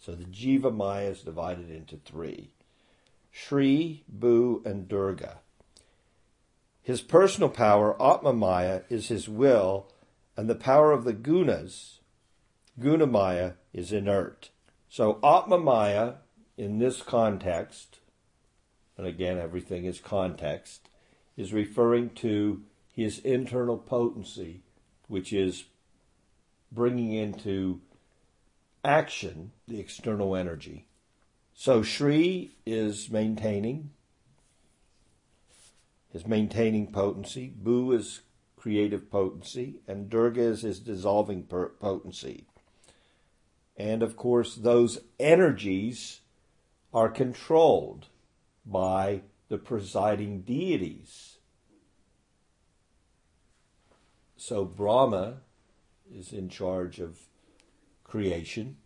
So 0.00 0.14
the 0.14 0.24
Jiva 0.24 0.74
Maya 0.74 1.10
is 1.10 1.22
divided 1.22 1.70
into 1.70 1.96
three. 1.96 2.52
Shri, 3.30 4.04
Bhu, 4.12 4.64
and 4.64 4.88
Durga. 4.88 5.38
His 6.82 7.00
personal 7.00 7.48
power, 7.48 8.00
Atma 8.00 8.32
Maya, 8.32 8.82
is 8.88 9.08
his 9.08 9.28
will, 9.28 9.92
and 10.36 10.48
the 10.48 10.54
power 10.54 10.92
of 10.92 11.04
the 11.04 11.12
gunas, 11.12 11.98
Guna 12.78 13.06
Maya, 13.06 13.52
is 13.72 13.92
inert. 13.92 14.50
So 14.88 15.18
Atma 15.22 15.58
Maya, 15.58 16.14
in 16.56 16.78
this 16.78 17.02
context, 17.02 17.98
and 18.96 19.06
again 19.06 19.38
everything 19.38 19.84
is 19.84 20.00
context, 20.00 20.88
is 21.36 21.52
referring 21.52 22.10
to 22.10 22.62
his 22.96 23.18
internal 23.18 23.76
potency, 23.76 24.62
which 25.06 25.30
is 25.30 25.64
bringing 26.72 27.12
into 27.12 27.80
action 28.82 29.52
the 29.68 29.78
external 29.78 30.34
energy. 30.34 30.86
So 31.52 31.82
Shri 31.82 32.56
is 32.64 33.10
maintaining, 33.10 33.90
is 36.14 36.26
maintaining 36.26 36.90
potency. 36.90 37.52
Bhu 37.62 37.94
is 37.94 38.22
creative 38.56 39.10
potency, 39.10 39.80
and 39.86 40.08
Durga 40.08 40.40
is 40.40 40.62
his 40.62 40.80
dissolving 40.80 41.42
potency. 41.42 42.46
And 43.76 44.02
of 44.02 44.16
course, 44.16 44.54
those 44.54 45.00
energies 45.20 46.20
are 46.94 47.10
controlled 47.10 48.06
by 48.64 49.20
the 49.48 49.58
presiding 49.58 50.40
deities. 50.40 51.35
So 54.36 54.64
Brahma 54.64 55.38
is 56.14 56.32
in 56.32 56.48
charge 56.48 57.00
of 57.00 57.18
creation. 58.04 58.76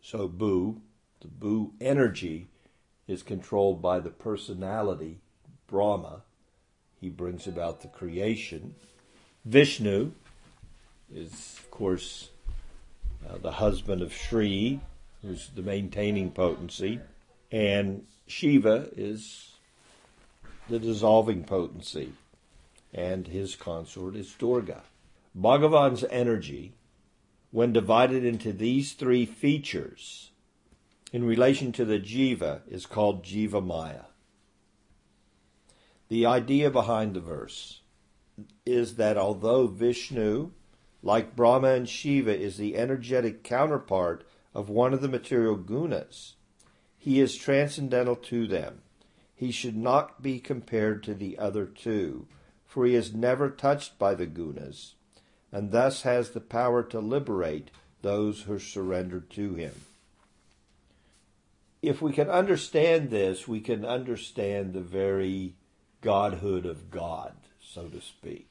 So 0.00 0.28
Bhu, 0.28 0.80
the 1.20 1.28
Bhu 1.28 1.72
energy, 1.80 2.48
is 3.06 3.22
controlled 3.22 3.82
by 3.82 4.00
the 4.00 4.10
personality, 4.10 5.20
Brahma. 5.66 6.22
He 7.00 7.10
brings 7.10 7.46
about 7.46 7.82
the 7.82 7.88
creation. 7.88 8.74
Vishnu 9.44 10.12
is, 11.14 11.58
of 11.58 11.70
course, 11.70 12.30
uh, 13.28 13.36
the 13.38 13.52
husband 13.52 14.00
of 14.00 14.12
Shri, 14.12 14.80
who's 15.20 15.50
the 15.54 15.62
maintaining 15.62 16.30
potency. 16.30 17.00
And 17.52 18.06
Shiva 18.26 18.88
is 18.96 19.52
the 20.68 20.78
dissolving 20.78 21.44
potency. 21.44 22.12
And 22.94 23.26
his 23.26 23.54
consort 23.54 24.16
is 24.16 24.32
Durga. 24.38 24.82
Bhagavan's 25.34 26.04
energy, 26.10 26.74
when 27.50 27.72
divided 27.72 28.24
into 28.24 28.52
these 28.52 28.92
three 28.92 29.26
features, 29.26 30.30
in 31.12 31.24
relation 31.24 31.72
to 31.72 31.84
the 31.84 31.98
jiva, 31.98 32.60
is 32.68 32.86
called 32.86 33.24
jiva 33.24 33.64
maya. 33.64 34.04
The 36.08 36.26
idea 36.26 36.70
behind 36.70 37.14
the 37.14 37.20
verse 37.20 37.80
is 38.64 38.96
that 38.96 39.16
although 39.16 39.66
Vishnu, 39.66 40.52
like 41.02 41.36
Brahma 41.36 41.68
and 41.68 41.88
Shiva, 41.88 42.36
is 42.36 42.56
the 42.56 42.76
energetic 42.76 43.42
counterpart 43.42 44.24
of 44.54 44.68
one 44.68 44.94
of 44.94 45.00
the 45.00 45.08
material 45.08 45.56
gunas, 45.56 46.34
he 46.96 47.20
is 47.20 47.36
transcendental 47.36 48.16
to 48.16 48.46
them. 48.46 48.82
He 49.34 49.50
should 49.50 49.76
not 49.76 50.22
be 50.22 50.38
compared 50.38 51.02
to 51.02 51.14
the 51.14 51.38
other 51.38 51.66
two, 51.66 52.28
for 52.64 52.86
he 52.86 52.94
is 52.94 53.12
never 53.12 53.50
touched 53.50 53.98
by 53.98 54.14
the 54.14 54.26
gunas, 54.26 54.94
and 55.54 55.70
thus 55.70 56.02
has 56.02 56.30
the 56.30 56.40
power 56.40 56.82
to 56.82 56.98
liberate 56.98 57.70
those 58.02 58.42
who 58.42 58.58
surrender 58.58 59.20
to 59.20 59.54
him. 59.54 59.72
If 61.80 62.02
we 62.02 62.12
can 62.12 62.28
understand 62.28 63.10
this, 63.10 63.46
we 63.46 63.60
can 63.60 63.84
understand 63.84 64.72
the 64.72 64.80
very 64.80 65.54
godhood 66.00 66.66
of 66.66 66.90
God, 66.90 67.34
so 67.62 67.86
to 67.86 68.00
speak. 68.00 68.48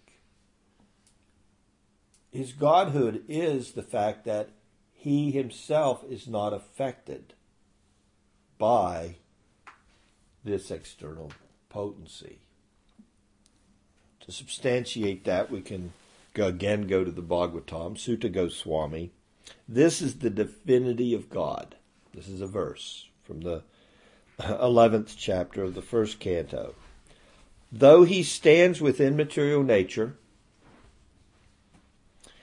His 2.31 2.53
godhood 2.53 3.25
is 3.27 3.73
the 3.73 3.83
fact 3.83 4.23
that 4.23 4.51
he 4.93 5.29
himself 5.29 6.05
is 6.09 6.25
not 6.25 6.53
affected 6.53 7.33
by 8.57 9.15
this 10.45 10.71
external 10.71 11.33
potency. 11.67 12.39
To 14.21 14.31
substantiate 14.31 15.25
that, 15.25 15.51
we 15.51 15.59
can 15.59 15.91
again 16.35 16.87
go 16.87 17.03
to 17.03 17.11
the 17.11 17.21
Bhagavatam, 17.21 17.97
Suta 17.97 18.29
Goswami. 18.29 19.11
This 19.67 20.01
is 20.01 20.19
the 20.19 20.29
divinity 20.29 21.13
of 21.13 21.29
God. 21.29 21.75
This 22.13 22.27
is 22.27 22.41
a 22.41 22.47
verse 22.47 23.09
from 23.23 23.41
the 23.41 23.63
11th 24.39 25.15
chapter 25.17 25.63
of 25.63 25.75
the 25.75 25.81
first 25.81 26.19
canto. 26.19 26.75
Though 27.71 28.03
he 28.03 28.23
stands 28.23 28.81
within 28.81 29.15
material 29.15 29.63
nature, 29.63 30.15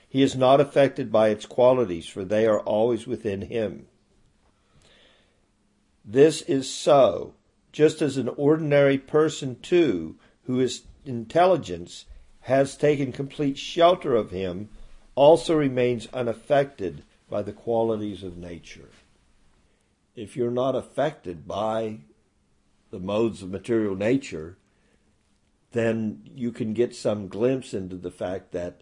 he 0.08 0.22
is 0.22 0.34
not 0.34 0.60
affected 0.60 1.12
by 1.12 1.28
its 1.28 1.46
qualities, 1.46 2.06
for 2.06 2.24
they 2.24 2.46
are 2.46 2.60
always 2.60 3.06
within 3.06 3.42
him. 3.42 3.86
This 6.04 6.42
is 6.42 6.68
so, 6.68 7.34
just 7.70 8.02
as 8.02 8.16
an 8.16 8.28
ordinary 8.30 8.98
person, 8.98 9.60
too, 9.60 10.16
who 10.44 10.58
is 10.58 10.82
intelligence 11.04 12.06
has 12.42 12.76
taken 12.76 13.12
complete 13.12 13.58
shelter 13.58 14.14
of 14.14 14.30
him, 14.30 14.68
also 15.14 15.54
remains 15.54 16.08
unaffected 16.12 17.02
by 17.28 17.42
the 17.42 17.52
qualities 17.52 18.22
of 18.22 18.36
nature. 18.36 18.88
If 20.16 20.36
you're 20.36 20.50
not 20.50 20.74
affected 20.74 21.46
by 21.46 22.00
the 22.90 22.98
modes 22.98 23.42
of 23.42 23.50
material 23.50 23.94
nature, 23.94 24.56
then 25.72 26.22
you 26.34 26.50
can 26.50 26.74
get 26.74 26.94
some 26.94 27.28
glimpse 27.28 27.72
into 27.72 27.96
the 27.96 28.10
fact 28.10 28.52
that 28.52 28.80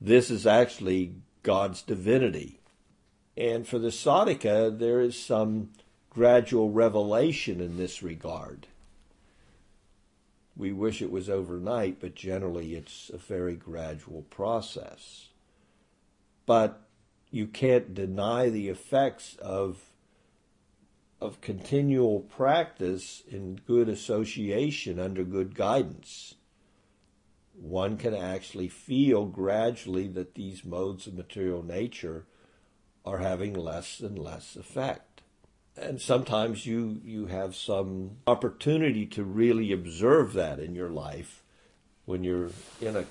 this 0.00 0.30
is 0.30 0.46
actually 0.46 1.14
God's 1.42 1.80
divinity. 1.82 2.60
And 3.36 3.66
for 3.66 3.78
the 3.78 3.88
Sadhaka, 3.88 4.78
there 4.78 5.00
is 5.00 5.18
some 5.18 5.70
gradual 6.10 6.70
revelation 6.70 7.60
in 7.60 7.76
this 7.76 8.02
regard. 8.02 8.66
We 10.56 10.72
wish 10.72 11.02
it 11.02 11.10
was 11.10 11.28
overnight, 11.28 12.00
but 12.00 12.14
generally 12.14 12.74
it's 12.74 13.10
a 13.12 13.18
very 13.18 13.56
gradual 13.56 14.22
process. 14.22 15.28
But 16.46 16.80
you 17.30 17.46
can't 17.46 17.94
deny 17.94 18.48
the 18.48 18.68
effects 18.68 19.36
of 19.36 19.90
of 21.20 21.40
continual 21.40 22.20
practice 22.20 23.22
in 23.26 23.60
good 23.66 23.88
association 23.88 24.98
under 24.98 25.24
good 25.24 25.54
guidance, 25.54 26.34
one 27.54 27.96
can 27.96 28.14
actually 28.14 28.68
feel 28.68 29.24
gradually 29.24 30.08
that 30.08 30.34
these 30.34 30.64
modes 30.64 31.06
of 31.06 31.14
material 31.14 31.62
nature 31.62 32.26
are 33.04 33.18
having 33.18 33.54
less 33.54 34.00
and 34.00 34.18
less 34.18 34.56
effect. 34.56 35.15
And 35.78 36.00
sometimes 36.00 36.64
you, 36.64 37.00
you 37.04 37.26
have 37.26 37.54
some 37.54 38.12
opportunity 38.26 39.04
to 39.06 39.22
really 39.24 39.72
observe 39.72 40.32
that 40.32 40.58
in 40.58 40.74
your 40.74 40.88
life 40.88 41.42
when 42.06 42.24
you're 42.24 42.50
in 42.80 42.96
a 42.96 43.04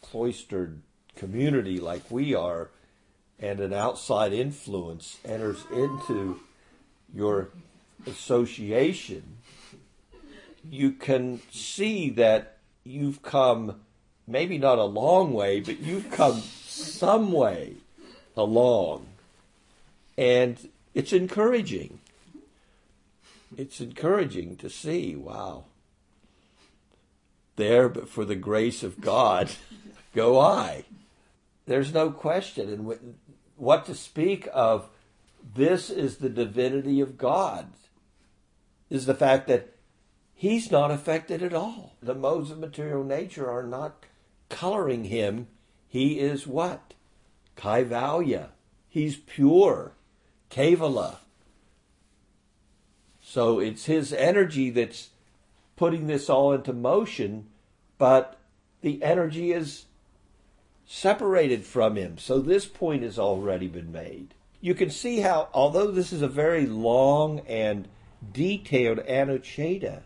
cloistered 0.00 0.80
community 1.14 1.78
like 1.78 2.02
we 2.10 2.34
are 2.34 2.70
and 3.38 3.60
an 3.60 3.72
outside 3.72 4.32
influence 4.32 5.18
enters 5.24 5.64
into 5.72 6.40
your 7.14 7.50
association, 8.06 9.36
you 10.68 10.92
can 10.92 11.40
see 11.50 12.10
that 12.10 12.58
you've 12.84 13.22
come 13.22 13.80
maybe 14.26 14.58
not 14.58 14.78
a 14.78 14.84
long 14.84 15.32
way, 15.32 15.60
but 15.60 15.80
you've 15.80 16.10
come 16.10 16.40
some 16.40 17.32
way 17.32 17.74
along. 18.36 19.06
And 20.16 20.56
it's 20.94 21.12
encouraging. 21.12 22.00
It's 23.56 23.80
encouraging 23.80 24.56
to 24.56 24.70
see, 24.70 25.14
wow, 25.14 25.64
there, 27.56 27.88
but 27.88 28.08
for 28.08 28.24
the 28.24 28.34
grace 28.34 28.82
of 28.82 29.00
God, 29.00 29.50
go 30.14 30.40
I. 30.40 30.84
There's 31.66 31.92
no 31.92 32.10
question. 32.10 32.68
And 32.68 33.16
what 33.56 33.86
to 33.86 33.94
speak 33.94 34.48
of 34.52 34.88
this 35.54 35.90
is 35.90 36.16
the 36.16 36.28
divinity 36.28 37.00
of 37.00 37.18
God, 37.18 37.66
is 38.88 39.06
the 39.06 39.14
fact 39.14 39.48
that 39.48 39.68
He's 40.34 40.70
not 40.70 40.90
affected 40.90 41.42
at 41.42 41.54
all. 41.54 41.94
The 42.02 42.14
modes 42.14 42.50
of 42.50 42.58
material 42.58 43.04
nature 43.04 43.48
are 43.50 43.62
not 43.62 44.04
coloring 44.48 45.04
Him. 45.04 45.46
He 45.88 46.18
is 46.18 46.46
what? 46.46 46.94
Kaivalya. 47.56 48.48
He's 48.88 49.16
pure. 49.16 49.92
Kevala. 50.52 51.16
So 53.20 53.58
it's 53.58 53.86
His 53.86 54.12
energy 54.12 54.70
that's 54.70 55.10
putting 55.76 56.06
this 56.06 56.30
all 56.30 56.52
into 56.52 56.72
motion, 56.72 57.48
but 57.98 58.38
the 58.82 59.02
energy 59.02 59.52
is 59.52 59.86
separated 60.86 61.64
from 61.64 61.96
him. 61.96 62.18
So 62.18 62.38
this 62.38 62.66
point 62.66 63.02
has 63.02 63.18
already 63.18 63.68
been 63.68 63.90
made. 63.92 64.34
You 64.60 64.74
can 64.74 64.90
see 64.90 65.20
how, 65.20 65.48
although 65.54 65.90
this 65.90 66.12
is 66.12 66.22
a 66.22 66.28
very 66.28 66.66
long 66.66 67.40
and 67.40 67.88
detailed 68.32 68.98
Anucheda, 68.98 70.02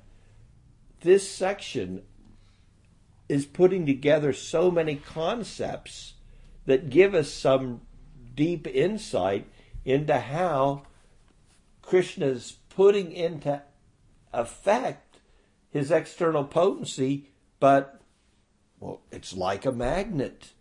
this 1.01 1.29
section 1.29 2.03
is 3.29 3.45
putting 3.45 3.85
together 3.85 4.33
so 4.33 4.71
many 4.71 4.97
concepts 4.97 6.15
that 6.67 6.91
give 6.91 7.15
us 7.15 7.31
some 7.31 7.81
deep 8.35 8.67
insight 8.67 9.47
into 9.87 10.19
how 10.19 10.83
Krishna's 11.81 12.57
putting 12.69 13.13
into 13.13 13.63
effect 14.35 15.19
his 15.71 15.93
external 15.93 16.45
potency, 16.45 17.31
but 17.61 18.01
well, 18.81 19.01
it's 19.13 19.33
like 19.33 19.65
a 19.65 19.71
magnet. 19.71 20.53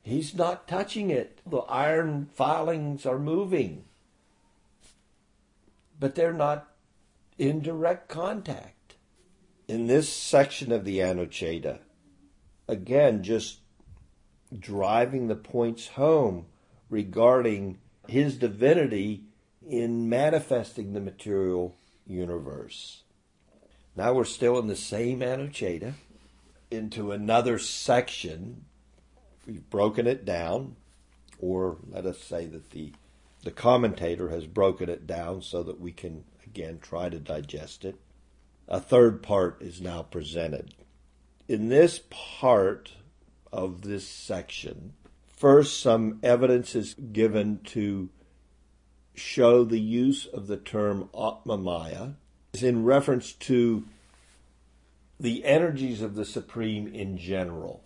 He's 0.00 0.34
not 0.34 0.66
touching 0.66 1.10
it. 1.10 1.42
The 1.46 1.58
iron 1.58 2.30
filings 2.32 3.04
are 3.04 3.18
moving, 3.18 3.84
but 6.00 6.14
they're 6.14 6.32
not 6.32 6.72
in 7.36 7.60
direct 7.60 8.08
contact. 8.08 8.94
In 9.68 9.86
this 9.86 10.08
section 10.08 10.72
of 10.72 10.86
the 10.86 11.00
Anucheda, 11.00 11.80
again, 12.66 13.22
just 13.22 13.58
driving 14.58 15.28
the 15.28 15.36
points 15.36 15.88
home 15.88 16.46
regarding 16.90 17.78
his 18.06 18.36
divinity 18.36 19.24
in 19.68 20.08
manifesting 20.08 20.92
the 20.92 21.00
material 21.00 21.76
universe. 22.06 23.02
Now 23.96 24.12
we're 24.14 24.24
still 24.24 24.58
in 24.58 24.66
the 24.66 24.76
same 24.76 25.20
Anucheda 25.20 25.94
into 26.70 27.12
another 27.12 27.58
section 27.58 28.64
we've 29.48 29.68
broken 29.70 30.06
it 30.06 30.24
down, 30.24 30.76
or 31.40 31.78
let 31.90 32.06
us 32.06 32.20
say 32.20 32.46
that 32.46 32.70
the 32.70 32.92
the 33.44 33.50
commentator 33.50 34.30
has 34.30 34.46
broken 34.46 34.88
it 34.88 35.06
down 35.06 35.40
so 35.40 35.62
that 35.62 35.80
we 35.80 35.92
can 35.92 36.24
again 36.44 36.78
try 36.80 37.08
to 37.08 37.18
digest 37.18 37.84
it. 37.84 37.96
A 38.66 38.80
third 38.80 39.22
part 39.22 39.62
is 39.62 39.80
now 39.80 40.02
presented. 40.02 40.74
In 41.46 41.68
this 41.68 42.00
part 42.10 42.92
of 43.52 43.82
this 43.82 44.06
section, 44.06 44.92
first 45.38 45.80
some 45.80 46.18
evidence 46.22 46.74
is 46.74 46.94
given 46.94 47.60
to 47.64 48.08
show 49.14 49.64
the 49.64 49.80
use 49.80 50.26
of 50.26 50.46
the 50.46 50.56
term 50.56 51.08
Atmamaya 51.14 52.14
is 52.52 52.62
in 52.62 52.84
reference 52.84 53.32
to 53.32 53.84
the 55.20 55.44
energies 55.44 56.02
of 56.02 56.14
the 56.14 56.24
Supreme 56.24 56.86
in 56.88 57.18
general. 57.18 57.82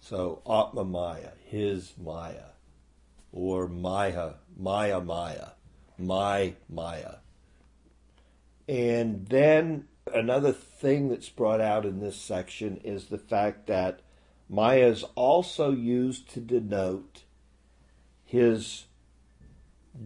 So 0.00 0.42
Atma 0.46 0.84
Maya, 0.84 1.30
his 1.44 1.94
Maya, 2.02 2.52
or 3.30 3.68
Maya, 3.68 4.34
Maya 4.56 5.00
Maya, 5.00 5.48
my 5.98 6.54
Maya. 6.68 7.16
And 8.68 9.26
then 9.28 9.86
another 10.12 10.52
thing 10.52 11.08
that's 11.08 11.28
brought 11.28 11.60
out 11.60 11.86
in 11.86 12.00
this 12.00 12.16
section 12.16 12.78
is 12.78 13.06
the 13.06 13.18
fact 13.18 13.66
that 13.68 14.00
Maya 14.48 14.86
is 14.86 15.04
also 15.14 15.70
used 15.70 16.28
to 16.30 16.40
denote 16.40 17.22
his 18.24 18.84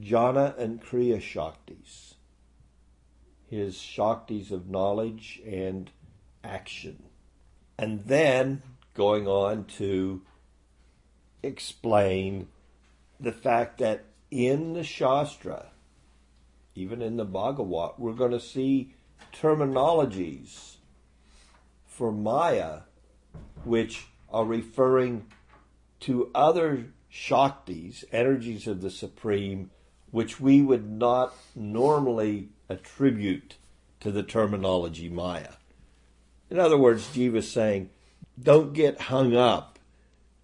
jhana 0.01 0.57
and 0.59 0.83
kriya 0.83 1.20
shaktis, 1.20 2.14
his 3.49 3.77
shaktis 3.77 4.51
of 4.51 4.68
knowledge 4.68 5.40
and 5.46 5.90
action. 6.42 7.05
And 7.79 8.05
then 8.07 8.62
going 8.94 9.27
on 9.27 9.64
to 9.64 10.22
explain 11.42 12.49
the 13.20 13.33
fact 13.33 13.79
that 13.79 14.05
in 14.31 14.72
the 14.72 14.83
Shastra, 14.83 15.66
even 16.75 17.01
in 17.01 17.16
the 17.16 17.25
Bhagavat, 17.25 17.99
we're 17.99 18.12
going 18.12 18.33
to 18.33 18.40
see 18.40 18.94
terminologies 19.33 20.77
for 21.87 22.12
Maya 22.12 22.81
which 23.64 24.07
are 24.31 24.45
referring 24.45 25.27
to 26.01 26.31
other 26.35 26.87
Shaktis, 27.12 28.05
energies 28.12 28.67
of 28.67 28.81
the 28.81 28.91
Supreme, 28.91 29.71
which 30.11 30.41
we 30.41 30.61
would 30.61 30.89
not 30.89 31.35
normally 31.55 32.49
attribute 32.69 33.57
to 34.01 34.11
the 34.11 34.23
terminology 34.23 35.09
Maya. 35.09 35.53
In 36.51 36.59
other 36.59 36.79
words, 36.79 37.07
Jiva 37.09 37.37
is 37.37 37.51
saying, 37.51 37.91
don't 38.41 38.73
get 38.73 39.03
hung 39.03 39.35
up 39.35 39.79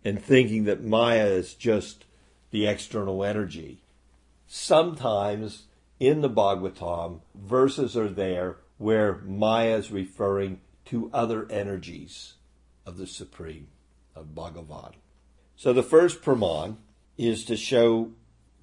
in 0.02 0.16
thinking 0.16 0.64
that 0.64 0.82
Maya 0.82 1.26
is 1.26 1.54
just 1.54 2.04
the 2.50 2.66
external 2.66 3.22
energy. 3.22 3.82
Sometimes 4.46 5.64
in 6.00 6.20
the 6.20 6.30
Bhagavatam, 6.30 7.20
verses 7.34 7.96
are 7.96 8.08
there 8.08 8.56
where 8.78 9.20
Maya 9.24 9.76
is 9.76 9.92
referring 9.92 10.60
to 10.86 11.10
other 11.12 11.46
energies 11.50 12.34
of 12.86 12.96
the 12.96 13.06
Supreme, 13.06 13.68
of 14.14 14.34
Bhagavan. 14.34 14.92
So 15.56 15.72
the 15.72 15.82
first 15.82 16.22
Praman 16.22 16.76
is 17.16 17.44
to 17.44 17.56
show 17.56 18.12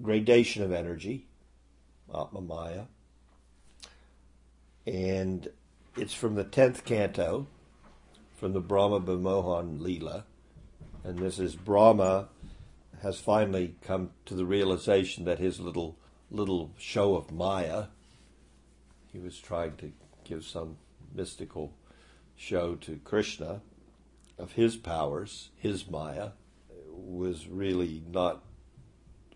gradation 0.02 0.62
of 0.62 0.72
energy, 0.72 1.26
Atma 2.14 2.40
Maya. 2.40 2.84
And 4.86 5.48
it's 5.96 6.14
from 6.14 6.34
the 6.34 6.44
10th 6.44 6.84
canto, 6.84 7.46
from 8.36 8.52
the 8.52 8.60
Brahma 8.60 9.00
Vimohan 9.00 9.78
Leela. 9.78 10.24
And 11.04 11.18
this 11.18 11.38
is 11.38 11.56
Brahma 11.56 12.28
has 13.02 13.18
finally 13.18 13.76
come 13.82 14.10
to 14.26 14.34
the 14.34 14.44
realization 14.44 15.24
that 15.24 15.38
his 15.38 15.60
little 15.60 15.96
little 16.30 16.70
show 16.78 17.16
of 17.16 17.32
Maya, 17.32 17.86
he 19.12 19.18
was 19.18 19.38
trying 19.38 19.76
to 19.76 19.92
give 20.24 20.44
some 20.44 20.76
mystical 21.12 21.74
show 22.36 22.76
to 22.76 23.00
Krishna 23.04 23.62
of 24.40 24.52
his 24.52 24.76
powers, 24.76 25.50
his 25.56 25.88
Maya, 25.88 26.30
was 26.88 27.46
really 27.46 28.02
not 28.10 28.42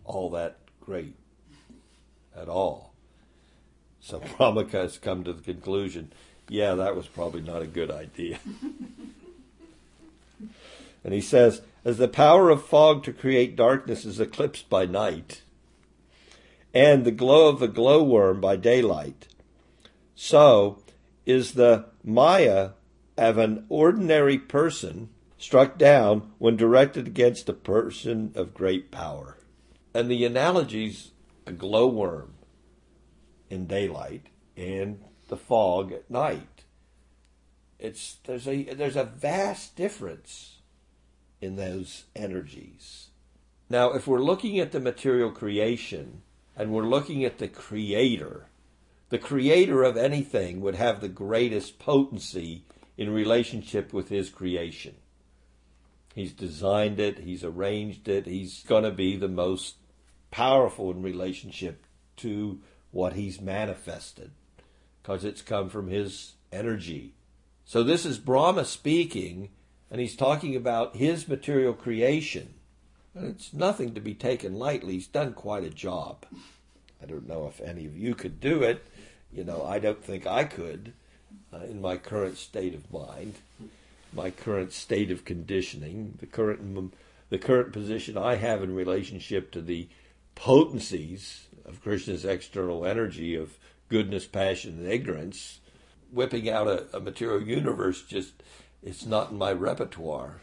all 0.03 0.29
that 0.31 0.57
great 0.81 1.15
at 2.35 2.49
all. 2.49 2.93
So 3.99 4.19
Brahmaka 4.37 4.71
has 4.71 4.97
come 4.97 5.23
to 5.23 5.33
the 5.33 5.41
conclusion 5.41 6.11
yeah, 6.47 6.75
that 6.75 6.95
was 6.95 7.07
probably 7.07 7.41
not 7.41 7.61
a 7.61 7.67
good 7.67 7.89
idea. 7.89 8.39
and 11.03 11.13
he 11.13 11.21
says, 11.21 11.61
as 11.83 11.97
the 11.97 12.07
power 12.07 12.49
of 12.49 12.65
fog 12.65 13.03
to 13.03 13.13
create 13.13 13.55
darkness 13.55 14.05
is 14.05 14.19
eclipsed 14.19 14.69
by 14.69 14.85
night, 14.85 15.41
and 16.73 17.03
the 17.05 17.11
glow 17.11 17.47
of 17.47 17.59
the 17.59 17.67
glowworm 17.67 18.41
by 18.41 18.55
daylight, 18.55 19.27
so 20.13 20.83
is 21.25 21.53
the 21.53 21.85
Maya 22.03 22.71
of 23.17 23.37
an 23.37 23.65
ordinary 23.69 24.37
person 24.37 25.09
struck 25.37 25.77
down 25.77 26.33
when 26.37 26.55
directed 26.55 27.07
against 27.07 27.49
a 27.49 27.53
person 27.53 28.31
of 28.35 28.53
great 28.53 28.91
power. 28.91 29.37
And 29.93 30.09
the 30.09 30.25
analogies 30.25 31.11
a 31.45 31.51
glowworm 31.51 32.33
in 33.49 33.67
daylight 33.67 34.27
and 34.57 35.01
the 35.27 35.37
fog 35.37 35.91
at 35.91 36.09
night. 36.09 36.63
It's 37.79 38.17
there's 38.25 38.47
a 38.47 38.63
there's 38.63 38.95
a 38.95 39.03
vast 39.03 39.75
difference 39.75 40.57
in 41.41 41.55
those 41.55 42.05
energies. 42.15 43.09
Now, 43.69 43.93
if 43.93 44.07
we're 44.07 44.23
looking 44.23 44.59
at 44.59 44.71
the 44.71 44.79
material 44.79 45.31
creation 45.31 46.21
and 46.55 46.71
we're 46.71 46.87
looking 46.87 47.25
at 47.25 47.39
the 47.39 47.47
creator, 47.47 48.47
the 49.09 49.17
creator 49.17 49.83
of 49.83 49.97
anything 49.97 50.61
would 50.61 50.75
have 50.75 51.01
the 51.01 51.09
greatest 51.09 51.79
potency 51.79 52.63
in 52.97 53.09
relationship 53.09 53.93
with 53.93 54.09
his 54.09 54.29
creation. 54.29 54.95
He's 56.13 56.31
designed 56.31 56.99
it, 56.99 57.19
he's 57.19 57.43
arranged 57.43 58.07
it, 58.07 58.25
he's 58.25 58.63
going 58.63 58.83
to 58.83 58.91
be 58.91 59.17
the 59.17 59.27
most 59.27 59.75
powerful 60.31 60.91
in 60.91 61.01
relationship 61.01 61.85
to 62.17 62.61
what 62.91 63.13
he's 63.13 63.41
manifested 63.41 64.31
because 65.01 65.25
it's 65.25 65.41
come 65.41 65.69
from 65.69 65.89
his 65.89 66.33
energy. 66.51 67.13
So 67.65 67.83
this 67.83 68.05
is 68.05 68.17
Brahma 68.17 68.63
speaking, 68.63 69.49
and 69.91 69.99
he's 69.99 70.15
talking 70.15 70.55
about 70.55 70.95
his 70.95 71.27
material 71.27 71.73
creation. 71.73 72.53
And 73.13 73.27
it's 73.27 73.53
nothing 73.53 73.93
to 73.93 74.01
be 74.01 74.13
taken 74.13 74.55
lightly. 74.55 74.93
He's 74.93 75.07
done 75.07 75.33
quite 75.33 75.63
a 75.63 75.69
job. 75.69 76.25
I 77.01 77.05
don't 77.05 77.27
know 77.27 77.47
if 77.47 77.59
any 77.59 77.85
of 77.85 77.97
you 77.97 78.15
could 78.15 78.39
do 78.39 78.63
it. 78.63 78.85
You 79.31 79.43
know, 79.43 79.65
I 79.65 79.79
don't 79.79 80.03
think 80.03 80.25
I 80.25 80.45
could 80.45 80.93
uh, 81.55 81.65
in 81.65 81.81
my 81.81 81.97
current 81.97 82.37
state 82.37 82.73
of 82.73 82.91
mind, 82.91 83.35
my 84.13 84.29
current 84.29 84.71
state 84.71 85.11
of 85.11 85.25
conditioning, 85.25 86.17
the 86.19 86.25
current 86.25 86.93
the 87.29 87.37
current 87.37 87.73
position 87.73 88.17
I 88.17 88.35
have 88.35 88.61
in 88.61 88.75
relationship 88.75 89.51
to 89.51 89.61
the 89.61 89.87
potencies 90.35 91.47
of 91.65 91.81
Krishna's 91.81 92.25
external 92.25 92.85
energy 92.85 93.35
of 93.35 93.57
goodness, 93.89 94.25
passion, 94.25 94.79
and 94.79 94.87
ignorance. 94.87 95.59
Whipping 96.11 96.49
out 96.49 96.67
a, 96.67 96.85
a 96.95 96.99
material 96.99 97.41
universe 97.41 98.03
just 98.03 98.43
it's 98.83 99.05
not 99.05 99.31
in 99.31 99.37
my 99.37 99.51
repertoire. 99.51 100.41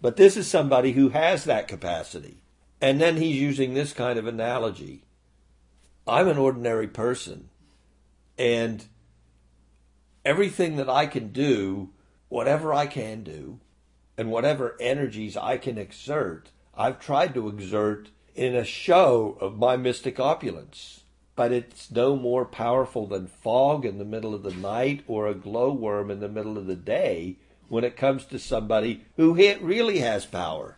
But 0.00 0.16
this 0.16 0.36
is 0.36 0.48
somebody 0.48 0.92
who 0.92 1.10
has 1.10 1.44
that 1.44 1.68
capacity. 1.68 2.38
And 2.80 3.00
then 3.00 3.16
he's 3.16 3.40
using 3.40 3.74
this 3.74 3.92
kind 3.92 4.18
of 4.18 4.26
analogy. 4.26 5.02
I'm 6.06 6.28
an 6.28 6.38
ordinary 6.38 6.88
person, 6.88 7.48
and 8.36 8.84
everything 10.24 10.76
that 10.76 10.88
I 10.88 11.06
can 11.06 11.32
do, 11.32 11.90
whatever 12.28 12.72
I 12.72 12.86
can 12.86 13.22
do, 13.22 13.60
and 14.16 14.30
whatever 14.30 14.76
energies 14.80 15.36
I 15.36 15.56
can 15.56 15.78
exert, 15.78 16.50
I've 16.74 17.00
tried 17.00 17.34
to 17.34 17.48
exert 17.48 18.10
in 18.34 18.54
a 18.54 18.64
show 18.64 19.36
of 19.40 19.58
my 19.58 19.76
mystic 19.76 20.18
opulence. 20.20 21.00
But 21.34 21.50
it's 21.50 21.90
no 21.90 22.14
more 22.14 22.44
powerful 22.44 23.06
than 23.06 23.26
fog 23.26 23.86
in 23.86 23.98
the 23.98 24.04
middle 24.04 24.34
of 24.34 24.42
the 24.42 24.54
night 24.54 25.02
or 25.06 25.26
a 25.26 25.34
glowworm 25.34 26.10
in 26.10 26.20
the 26.20 26.28
middle 26.28 26.58
of 26.58 26.66
the 26.66 26.76
day 26.76 27.36
when 27.68 27.84
it 27.84 27.96
comes 27.96 28.26
to 28.26 28.38
somebody 28.38 29.06
who 29.16 29.34
really 29.34 29.98
has 30.00 30.26
power. 30.26 30.76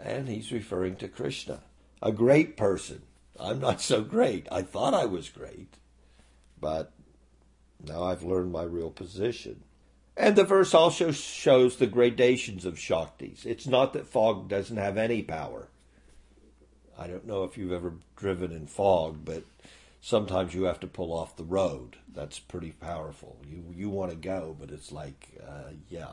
And 0.00 0.28
he's 0.28 0.52
referring 0.52 0.94
to 0.96 1.08
Krishna, 1.08 1.62
a 2.00 2.12
great 2.12 2.56
person. 2.56 3.02
I'm 3.38 3.58
not 3.58 3.80
so 3.80 4.02
great. 4.02 4.46
I 4.52 4.62
thought 4.62 4.94
I 4.94 5.06
was 5.06 5.28
great, 5.28 5.74
but 6.60 6.92
now 7.84 8.04
I've 8.04 8.22
learned 8.22 8.52
my 8.52 8.62
real 8.62 8.90
position. 8.90 9.62
And 10.16 10.34
the 10.34 10.44
verse 10.44 10.72
also 10.72 11.12
shows 11.12 11.76
the 11.76 11.86
gradations 11.86 12.64
of 12.64 12.76
Shaktis. 12.76 13.44
It's 13.44 13.66
not 13.66 13.92
that 13.92 14.06
fog 14.06 14.48
doesn't 14.48 14.76
have 14.76 14.96
any 14.96 15.22
power. 15.22 15.68
I 16.98 17.06
don't 17.06 17.26
know 17.26 17.44
if 17.44 17.58
you've 17.58 17.72
ever 17.72 17.94
driven 18.16 18.52
in 18.52 18.66
fog, 18.66 19.18
but 19.24 19.42
sometimes 20.00 20.54
you 20.54 20.64
have 20.64 20.80
to 20.80 20.86
pull 20.86 21.12
off 21.12 21.36
the 21.36 21.44
road. 21.44 21.96
That's 22.12 22.38
pretty 22.38 22.72
powerful. 22.72 23.36
You 23.46 23.64
you 23.74 23.90
want 23.90 24.10
to 24.10 24.16
go, 24.16 24.56
but 24.58 24.70
it's 24.70 24.90
like, 24.90 25.28
uh, 25.46 25.72
yeah. 25.90 26.12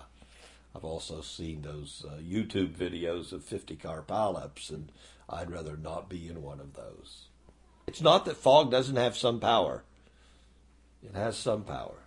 I've 0.76 0.84
also 0.84 1.21
seen 1.21 1.62
those 1.62 2.04
uh, 2.08 2.15
YouTube 2.15 2.76
videos 2.76 3.32
of 3.32 3.43
50 3.43 3.76
car 3.76 4.02
pileups, 4.02 4.71
and 4.71 4.91
I'd 5.30 5.52
rather 5.52 5.78
not 5.78 6.10
be 6.10 6.28
in 6.28 6.41
one 6.41 6.60
of 6.60 6.73
those. 6.73 7.28
It's 7.86 8.02
not 8.02 8.26
that 8.26 8.38
fog 8.38 8.71
doesn't 8.71 8.95
have 8.95 9.15
some 9.15 9.39
power. 9.39 9.84
It 11.04 11.16
has 11.16 11.38
some 11.38 11.63
power. 11.63 12.04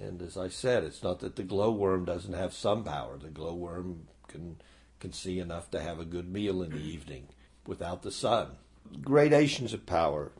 And 0.00 0.20
as 0.22 0.36
I 0.36 0.48
said, 0.48 0.84
it's 0.84 1.02
not 1.02 1.20
that 1.20 1.36
the 1.36 1.42
glowworm 1.42 2.04
doesn't 2.04 2.32
have 2.32 2.52
some 2.52 2.84
power. 2.84 3.16
The 3.16 3.30
glowworm 3.30 4.08
can 4.26 4.56
can 5.00 5.12
see 5.12 5.38
enough 5.38 5.70
to 5.70 5.80
have 5.80 6.00
a 6.00 6.04
good 6.04 6.28
meal 6.30 6.62
in 6.62 6.70
the 6.70 6.76
evening 6.82 7.28
without 7.66 8.02
the 8.02 8.10
sun. 8.10 8.48
Gradations 9.02 9.72
of 9.72 9.86
power. 9.86 10.32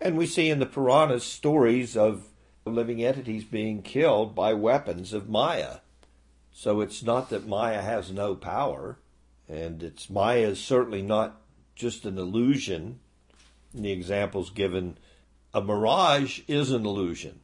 And 0.00 0.16
we 0.16 0.26
see 0.26 0.50
in 0.50 0.58
the 0.58 0.66
Puranas 0.66 1.24
stories 1.24 1.96
of 1.96 2.26
living 2.64 3.02
entities 3.02 3.44
being 3.44 3.82
killed 3.82 4.34
by 4.34 4.52
weapons 4.54 5.12
of 5.12 5.28
Maya. 5.28 5.78
So 6.52 6.80
it's 6.80 7.02
not 7.02 7.30
that 7.30 7.46
Maya 7.46 7.80
has 7.80 8.10
no 8.10 8.34
power, 8.34 8.98
and 9.48 9.82
it's 9.82 10.10
Maya 10.10 10.48
is 10.48 10.62
certainly 10.62 11.02
not 11.02 11.40
just 11.74 12.04
an 12.04 12.18
illusion. 12.18 13.00
In 13.74 13.82
the 13.82 13.92
examples 13.92 14.50
given, 14.50 14.98
a 15.52 15.60
mirage 15.60 16.40
is 16.48 16.70
an 16.70 16.84
illusion. 16.84 17.40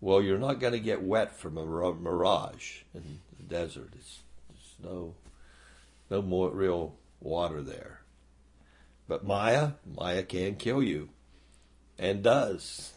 Well, 0.00 0.22
you're 0.22 0.38
not 0.38 0.60
going 0.60 0.74
to 0.74 0.80
get 0.80 1.02
wet 1.02 1.34
from 1.34 1.58
a 1.58 1.66
mirage 1.66 2.82
in 2.94 3.20
the 3.36 3.42
desert. 3.42 3.90
It's, 3.94 4.20
no 4.82 5.14
no 6.10 6.22
more 6.22 6.50
real 6.50 6.94
water 7.20 7.62
there. 7.62 8.00
But 9.06 9.24
Maya, 9.24 9.72
Maya 9.84 10.22
can 10.22 10.56
kill 10.56 10.82
you, 10.82 11.08
and 11.98 12.22
does. 12.22 12.92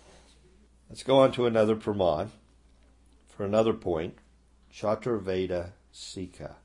Let's 0.90 1.04
go 1.04 1.20
on 1.20 1.32
to 1.34 1.46
another 1.46 1.76
Praman 1.76 2.30
for 3.30 3.46
another 3.46 3.74
point. 3.74 4.18
Chaturveda 4.74 5.72
Shikha. 5.94 6.56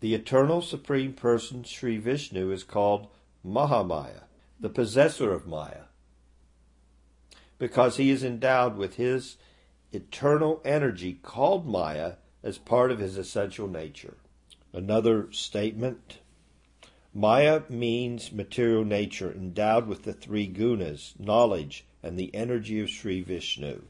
The 0.00 0.14
eternal 0.14 0.62
supreme 0.62 1.12
person 1.12 1.64
Sri 1.64 1.98
Vishnu 1.98 2.50
is 2.50 2.64
called 2.64 3.08
Mahamaya, 3.44 4.24
the 4.60 4.68
possessor 4.68 5.32
of 5.32 5.46
Maya, 5.46 5.87
because 7.58 7.96
he 7.96 8.10
is 8.10 8.24
endowed 8.24 8.76
with 8.76 8.96
his 8.96 9.36
eternal 9.92 10.60
energy 10.64 11.20
called 11.22 11.66
Maya 11.66 12.14
as 12.42 12.58
part 12.58 12.90
of 12.90 12.98
his 12.98 13.16
essential 13.16 13.68
nature. 13.68 14.16
Another 14.72 15.30
statement 15.32 16.18
Maya 17.14 17.62
means 17.68 18.32
material 18.32 18.84
nature 18.84 19.32
endowed 19.32 19.88
with 19.88 20.04
the 20.04 20.12
three 20.12 20.46
gunas, 20.46 21.18
knowledge, 21.18 21.84
and 22.02 22.18
the 22.18 22.34
energy 22.34 22.80
of 22.80 22.90
Sri 22.90 23.22
Vishnu. 23.22 23.82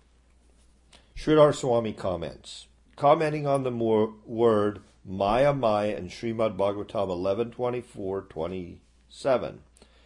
Sridhar 1.16 1.52
Swami 1.54 1.92
comments. 1.92 2.68
Commenting 2.96 3.46
on 3.46 3.64
the 3.64 3.70
more 3.70 4.14
word 4.24 4.80
Maya 5.04 5.52
Maya 5.52 5.94
in 5.96 6.08
Srimad 6.08 6.56
Bhagavatam 6.56 7.08
11.24.27, 7.54 9.58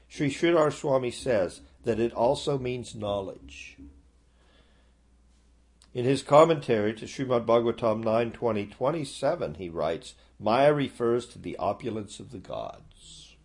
Sri 0.08 0.30
Sridhar 0.30 0.72
Swami 0.72 1.10
says 1.10 1.60
that 1.84 2.00
it 2.00 2.12
also 2.12 2.58
means 2.58 2.94
knowledge. 2.94 3.76
In 5.94 6.04
his 6.04 6.22
commentary 6.22 6.94
to 6.94 7.04
Srimad 7.04 7.44
Bhagavatam 7.44 8.02
9.20.27, 8.02 9.56
he 9.58 9.68
writes, 9.68 10.14
Maya 10.40 10.72
refers 10.72 11.26
to 11.26 11.38
the 11.38 11.56
opulence 11.58 12.18
of 12.18 12.30
the 12.30 12.38
gods. 12.38 13.36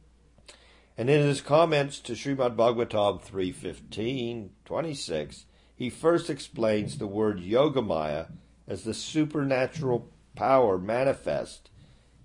And 0.97 1.09
in 1.09 1.21
his 1.21 1.41
comments 1.41 1.99
to 1.99 2.13
Srimad 2.13 2.55
Bhagavatam 2.55 3.21
3.15, 3.21 4.49
26, 4.63 5.45
he 5.75 5.89
first 5.89 6.29
explains 6.29 6.97
the 6.97 7.05
word 7.05 7.39
Yogamaya 7.39 8.31
as 8.67 8.83
the 8.83 8.93
supernatural 8.93 10.09
power 10.35 10.77
manifest 10.77 11.69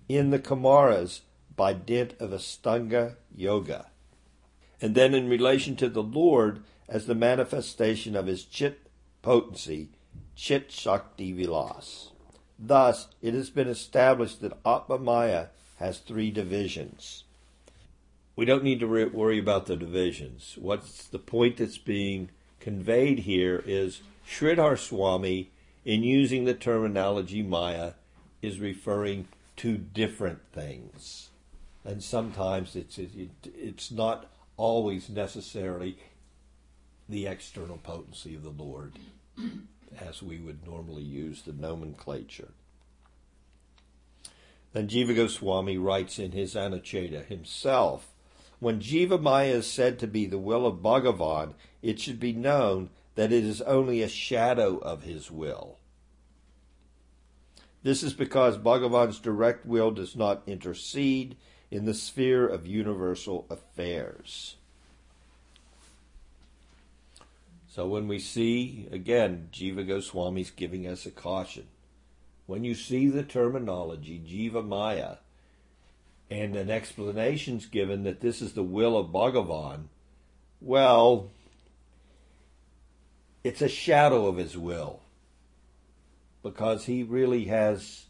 in 0.07 0.29
the 0.29 0.39
Kumaras 0.39 1.21
by 1.55 1.73
dint 1.73 2.15
of 2.19 2.31
Astanga 2.31 3.15
Yoga. 3.35 3.87
And 4.83 4.95
then 4.95 5.13
in 5.13 5.29
relation 5.29 5.77
to 5.77 5.87
the 5.87 6.03
Lord 6.03 6.61
as 6.89 7.05
the 7.05 7.15
manifestation 7.15 8.17
of 8.17 8.27
his 8.27 8.43
Chit 8.43 8.81
potency, 9.21 9.87
Chit 10.35 10.73
Shakti 10.73 11.31
Vilas. 11.31 12.09
Thus, 12.59 13.07
it 13.21 13.33
has 13.33 13.49
been 13.49 13.69
established 13.69 14.41
that 14.41 14.59
Atma 14.65 14.97
Maya 14.97 15.47
has 15.77 15.99
three 15.99 16.31
divisions. 16.31 17.23
We 18.35 18.43
don't 18.43 18.65
need 18.65 18.81
to 18.81 18.87
re- 18.87 19.05
worry 19.05 19.39
about 19.39 19.67
the 19.67 19.77
divisions. 19.77 20.57
What's 20.59 21.07
the 21.07 21.17
point 21.17 21.57
that's 21.57 21.77
being 21.77 22.31
conveyed 22.59 23.19
here 23.19 23.63
is 23.65 24.01
Sridhar 24.27 24.77
Swami, 24.77 25.51
in 25.85 26.03
using 26.03 26.43
the 26.43 26.53
terminology 26.53 27.41
Maya, 27.41 27.93
is 28.41 28.59
referring 28.59 29.29
to 29.55 29.77
different 29.77 30.41
things. 30.51 31.29
and 31.85 32.03
sometimes 32.03 32.75
it's 32.75 32.97
it, 32.97 33.29
it's 33.43 33.91
not 33.91 34.25
always 34.57 35.09
necessarily 35.09 35.97
the 37.09 37.27
external 37.27 37.77
potency 37.77 38.35
of 38.35 38.43
the 38.43 38.49
Lord 38.49 38.93
as 39.99 40.23
we 40.23 40.39
would 40.39 40.65
normally 40.65 41.03
use 41.03 41.41
the 41.41 41.53
nomenclature. 41.53 42.51
Then 44.73 44.87
Jiva 44.87 45.15
Goswami 45.15 45.77
writes 45.77 46.17
in 46.17 46.31
his 46.31 46.55
Anucheda 46.55 47.25
himself, 47.25 48.09
when 48.59 48.79
Jiva 48.79 49.21
Maya 49.21 49.55
is 49.55 49.67
said 49.67 49.99
to 49.99 50.07
be 50.07 50.25
the 50.25 50.37
will 50.37 50.65
of 50.65 50.77
Bhagavan, 50.77 51.53
it 51.81 51.99
should 51.99 52.19
be 52.19 52.33
known 52.33 52.89
that 53.15 53.31
it 53.31 53.43
is 53.43 53.61
only 53.61 54.01
a 54.01 54.07
shadow 54.07 54.77
of 54.77 55.03
his 55.03 55.29
will. 55.29 55.77
This 57.83 58.01
is 58.01 58.13
because 58.13 58.57
Bhagavan's 58.57 59.19
direct 59.19 59.65
will 59.65 59.91
does 59.91 60.15
not 60.15 60.41
intercede 60.47 61.35
in 61.73 61.85
the 61.85 61.93
sphere 61.95 62.47
of 62.47 62.67
universal 62.67 63.47
affairs. 63.49 64.57
So 67.67 67.87
when 67.87 68.07
we 68.07 68.19
see, 68.19 68.87
again, 68.91 69.49
Jiva 69.51 69.87
Goswami's 69.87 70.51
giving 70.51 70.85
us 70.85 71.07
a 71.07 71.11
caution. 71.11 71.65
When 72.45 72.63
you 72.63 72.75
see 72.75 73.07
the 73.07 73.23
terminology 73.23 74.21
Jiva 74.23 74.63
Maya 74.63 75.15
and 76.29 76.55
an 76.55 76.69
explanation's 76.69 77.65
given 77.65 78.03
that 78.03 78.21
this 78.21 78.39
is 78.39 78.53
the 78.53 78.61
will 78.61 78.95
of 78.95 79.07
Bhagavan, 79.07 79.85
well, 80.61 81.31
it's 83.43 83.63
a 83.63 83.67
shadow 83.67 84.27
of 84.27 84.37
his 84.37 84.55
will 84.55 84.99
because 86.43 86.85
he 86.85 87.01
really 87.01 87.45
has 87.45 88.05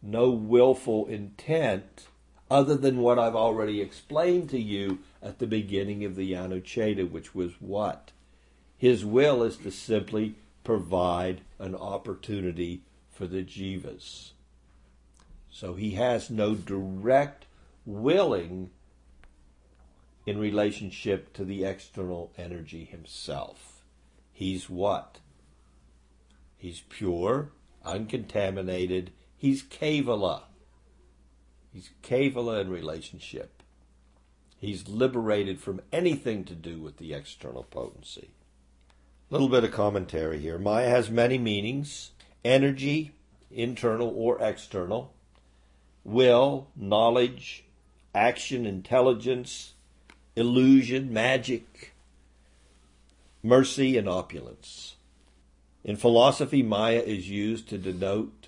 no 0.00 0.30
willful 0.30 1.06
intent 1.06 2.06
other 2.50 2.76
than 2.76 2.98
what 2.98 3.18
I've 3.18 3.34
already 3.34 3.80
explained 3.80 4.50
to 4.50 4.60
you 4.60 4.98
at 5.22 5.38
the 5.38 5.46
beginning 5.46 6.04
of 6.04 6.16
the 6.16 6.32
Anucheda, 6.32 7.10
which 7.10 7.34
was 7.34 7.52
what? 7.60 8.12
His 8.76 9.04
will 9.04 9.42
is 9.42 9.56
to 9.58 9.70
simply 9.70 10.36
provide 10.62 11.40
an 11.58 11.74
opportunity 11.74 12.82
for 13.10 13.26
the 13.26 13.42
jivas. 13.42 14.32
So 15.50 15.74
he 15.74 15.92
has 15.92 16.30
no 16.30 16.54
direct 16.54 17.46
willing 17.86 18.70
in 20.26 20.38
relationship 20.38 21.32
to 21.34 21.44
the 21.44 21.64
external 21.64 22.32
energy 22.36 22.84
himself. 22.84 23.82
He's 24.32 24.68
what? 24.68 25.18
He's 26.56 26.82
pure, 26.88 27.50
uncontaminated. 27.84 29.12
He's 29.36 29.62
Kevala. 29.62 30.42
He's 31.74 31.90
Kevala 32.04 32.60
in 32.60 32.70
relationship. 32.70 33.60
He's 34.56 34.88
liberated 34.88 35.60
from 35.60 35.80
anything 35.92 36.44
to 36.44 36.54
do 36.54 36.78
with 36.78 36.98
the 36.98 37.12
external 37.12 37.64
potency. 37.64 38.30
A 39.28 39.34
little 39.34 39.48
bit 39.48 39.64
of 39.64 39.72
commentary 39.72 40.38
here. 40.38 40.56
Maya 40.56 40.88
has 40.88 41.10
many 41.10 41.36
meanings 41.36 42.12
energy, 42.44 43.10
internal 43.50 44.12
or 44.14 44.40
external, 44.40 45.12
will, 46.04 46.68
knowledge, 46.76 47.64
action, 48.14 48.66
intelligence, 48.66 49.72
illusion, 50.36 51.12
magic, 51.12 51.94
mercy, 53.42 53.96
and 53.96 54.08
opulence. 54.08 54.94
In 55.82 55.96
philosophy, 55.96 56.62
Maya 56.62 57.00
is 57.00 57.28
used 57.28 57.68
to 57.70 57.78
denote 57.78 58.43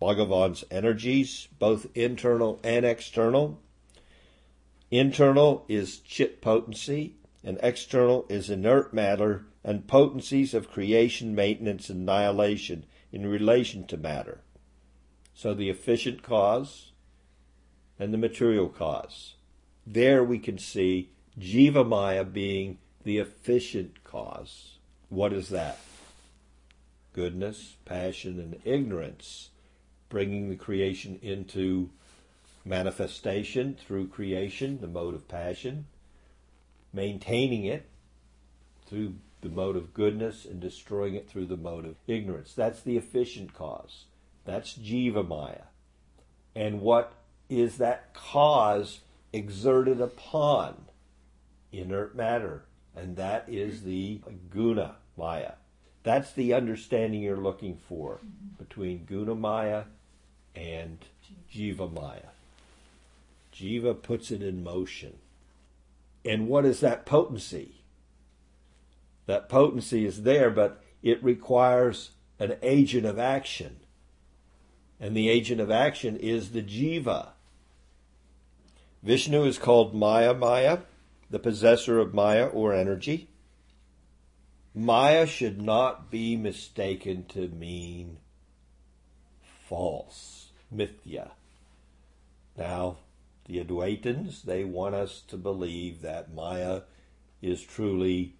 Bhagavan's 0.00 0.64
energies, 0.70 1.48
both 1.58 1.86
internal 1.94 2.60
and 2.62 2.84
external. 2.84 3.60
Internal 4.90 5.64
is 5.68 5.98
chit 5.98 6.40
potency, 6.40 7.16
and 7.42 7.58
external 7.62 8.26
is 8.28 8.50
inert 8.50 8.92
matter 8.92 9.46
and 9.64 9.86
potencies 9.86 10.52
of 10.54 10.70
creation, 10.70 11.34
maintenance, 11.34 11.88
and 11.88 12.02
annihilation 12.02 12.84
in 13.12 13.26
relation 13.26 13.86
to 13.86 13.96
matter. 13.96 14.40
So 15.34 15.54
the 15.54 15.70
efficient 15.70 16.22
cause 16.22 16.92
and 17.98 18.12
the 18.12 18.18
material 18.18 18.68
cause. 18.68 19.34
There 19.86 20.22
we 20.22 20.38
can 20.38 20.58
see 20.58 21.10
Jiva 21.38 21.86
Maya 21.86 22.24
being 22.24 22.78
the 23.04 23.18
efficient 23.18 24.04
cause. 24.04 24.78
What 25.08 25.32
is 25.32 25.48
that? 25.50 25.78
Goodness, 27.12 27.76
passion, 27.84 28.40
and 28.40 28.60
ignorance, 28.64 29.50
bringing 30.14 30.48
the 30.48 30.54
creation 30.54 31.18
into 31.22 31.90
manifestation 32.64 33.74
through 33.74 34.06
creation, 34.06 34.78
the 34.80 34.86
mode 34.86 35.12
of 35.12 35.26
passion, 35.26 35.86
maintaining 36.92 37.64
it 37.64 37.84
through 38.86 39.12
the 39.40 39.48
mode 39.48 39.74
of 39.74 39.92
goodness 39.92 40.44
and 40.44 40.60
destroying 40.60 41.16
it 41.16 41.28
through 41.28 41.46
the 41.46 41.56
mode 41.56 41.84
of 41.84 41.96
ignorance. 42.06 42.52
That's 42.54 42.80
the 42.80 42.96
efficient 42.96 43.54
cause. 43.54 44.04
That's 44.44 44.74
Jiva 44.74 45.26
Maya. 45.26 45.64
And 46.54 46.80
what 46.80 47.14
is 47.48 47.78
that 47.78 48.14
cause 48.14 49.00
exerted 49.32 50.00
upon 50.00 50.76
inert 51.72 52.14
matter? 52.14 52.66
And 52.94 53.16
that 53.16 53.48
is 53.48 53.82
the 53.82 54.20
guna 54.48 54.94
Maya. 55.16 55.54
That's 56.04 56.30
the 56.30 56.54
understanding 56.54 57.20
you're 57.20 57.36
looking 57.36 57.78
for 57.88 58.18
mm-hmm. 58.18 58.62
between 58.62 59.06
guna 59.06 59.34
Maya 59.34 59.82
and 60.54 60.98
Jiva 61.52 61.92
Maya. 61.92 62.30
Jiva 63.54 64.00
puts 64.00 64.30
it 64.30 64.42
in 64.42 64.64
motion. 64.64 65.18
And 66.24 66.48
what 66.48 66.64
is 66.64 66.80
that 66.80 67.06
potency? 67.06 67.82
That 69.26 69.48
potency 69.48 70.04
is 70.04 70.22
there, 70.22 70.50
but 70.50 70.82
it 71.02 71.22
requires 71.22 72.10
an 72.38 72.56
agent 72.62 73.06
of 73.06 73.18
action. 73.18 73.76
And 75.00 75.16
the 75.16 75.28
agent 75.28 75.60
of 75.60 75.70
action 75.70 76.16
is 76.16 76.50
the 76.50 76.62
jiva. 76.62 77.28
Vishnu 79.02 79.44
is 79.44 79.58
called 79.58 79.94
Maya 79.94 80.34
Maya, 80.34 80.78
the 81.30 81.38
possessor 81.38 81.98
of 81.98 82.14
Maya 82.14 82.46
or 82.46 82.72
energy. 82.72 83.28
Maya 84.74 85.26
should 85.26 85.60
not 85.60 86.10
be 86.10 86.36
mistaken 86.36 87.24
to 87.26 87.48
mean 87.48 88.18
false, 89.68 90.43
mithya. 90.74 91.30
Now, 92.56 92.98
the 93.46 93.62
Advaitins, 93.62 94.42
they 94.42 94.64
want 94.64 94.94
us 94.94 95.22
to 95.28 95.36
believe 95.36 96.00
that 96.02 96.34
Maya 96.34 96.82
is 97.42 97.62
truly 97.62 98.34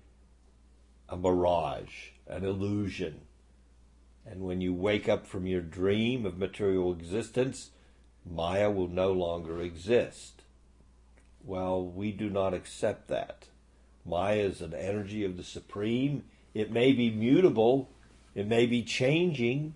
a 1.09 1.17
mirage, 1.17 2.11
an 2.27 2.45
illusion. 2.45 3.23
And 4.27 4.41
when 4.41 4.61
you 4.61 4.73
wake 4.73 5.09
up 5.09 5.27
from 5.27 5.47
your 5.47 5.61
dream 5.61 6.25
of 6.25 6.39
material 6.39 6.93
existence, 6.93 7.71
Maya 8.25 8.71
will 8.71 8.89
no 8.89 9.13
longer 9.13 9.61
exist. 9.61 10.43
Well, 11.45 11.85
we 11.85 12.11
do 12.11 12.31
not 12.31 12.55
accept 12.55 13.09
that. 13.09 13.49
Maya 14.07 14.45
is 14.45 14.63
an 14.63 14.73
energy 14.73 15.25
of 15.25 15.37
the 15.37 15.45
Supreme. 15.45 16.25
It 16.55 16.71
may 16.71 16.93
be 16.93 17.11
mutable, 17.11 17.91
it 18.35 18.47
may 18.47 18.65
be 18.65 18.83
changing, 18.83 19.75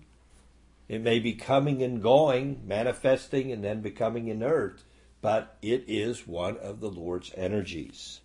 it 0.89 1.01
may 1.01 1.19
be 1.19 1.33
coming 1.33 1.83
and 1.83 2.01
going, 2.01 2.61
manifesting 2.65 3.51
and 3.51 3.63
then 3.63 3.81
becoming 3.81 4.27
inert, 4.27 4.81
but 5.21 5.55
it 5.61 5.85
is 5.87 6.27
one 6.27 6.57
of 6.57 6.79
the 6.79 6.89
Lord's 6.89 7.31
energies. 7.35 8.21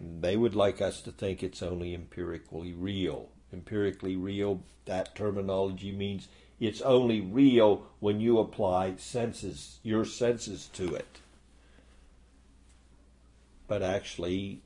They 0.00 0.36
would 0.36 0.56
like 0.56 0.82
us 0.82 1.00
to 1.02 1.12
think 1.12 1.42
it's 1.42 1.62
only 1.62 1.94
empirically 1.94 2.72
real. 2.72 3.28
Empirically 3.52 4.16
real, 4.16 4.62
that 4.86 5.14
terminology 5.14 5.92
means 5.92 6.26
it's 6.58 6.80
only 6.80 7.20
real 7.20 7.86
when 8.00 8.20
you 8.20 8.38
apply 8.38 8.96
senses, 8.96 9.78
your 9.84 10.04
senses 10.04 10.68
to 10.72 10.94
it. 10.94 11.20
But 13.68 13.82
actually, 13.82 14.62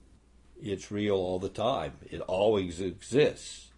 it's 0.63 0.91
real 0.91 1.17
all 1.17 1.39
the 1.39 1.51
time. 1.51 1.93
It 2.11 2.23
always 2.23 2.81
exists. 2.81 3.73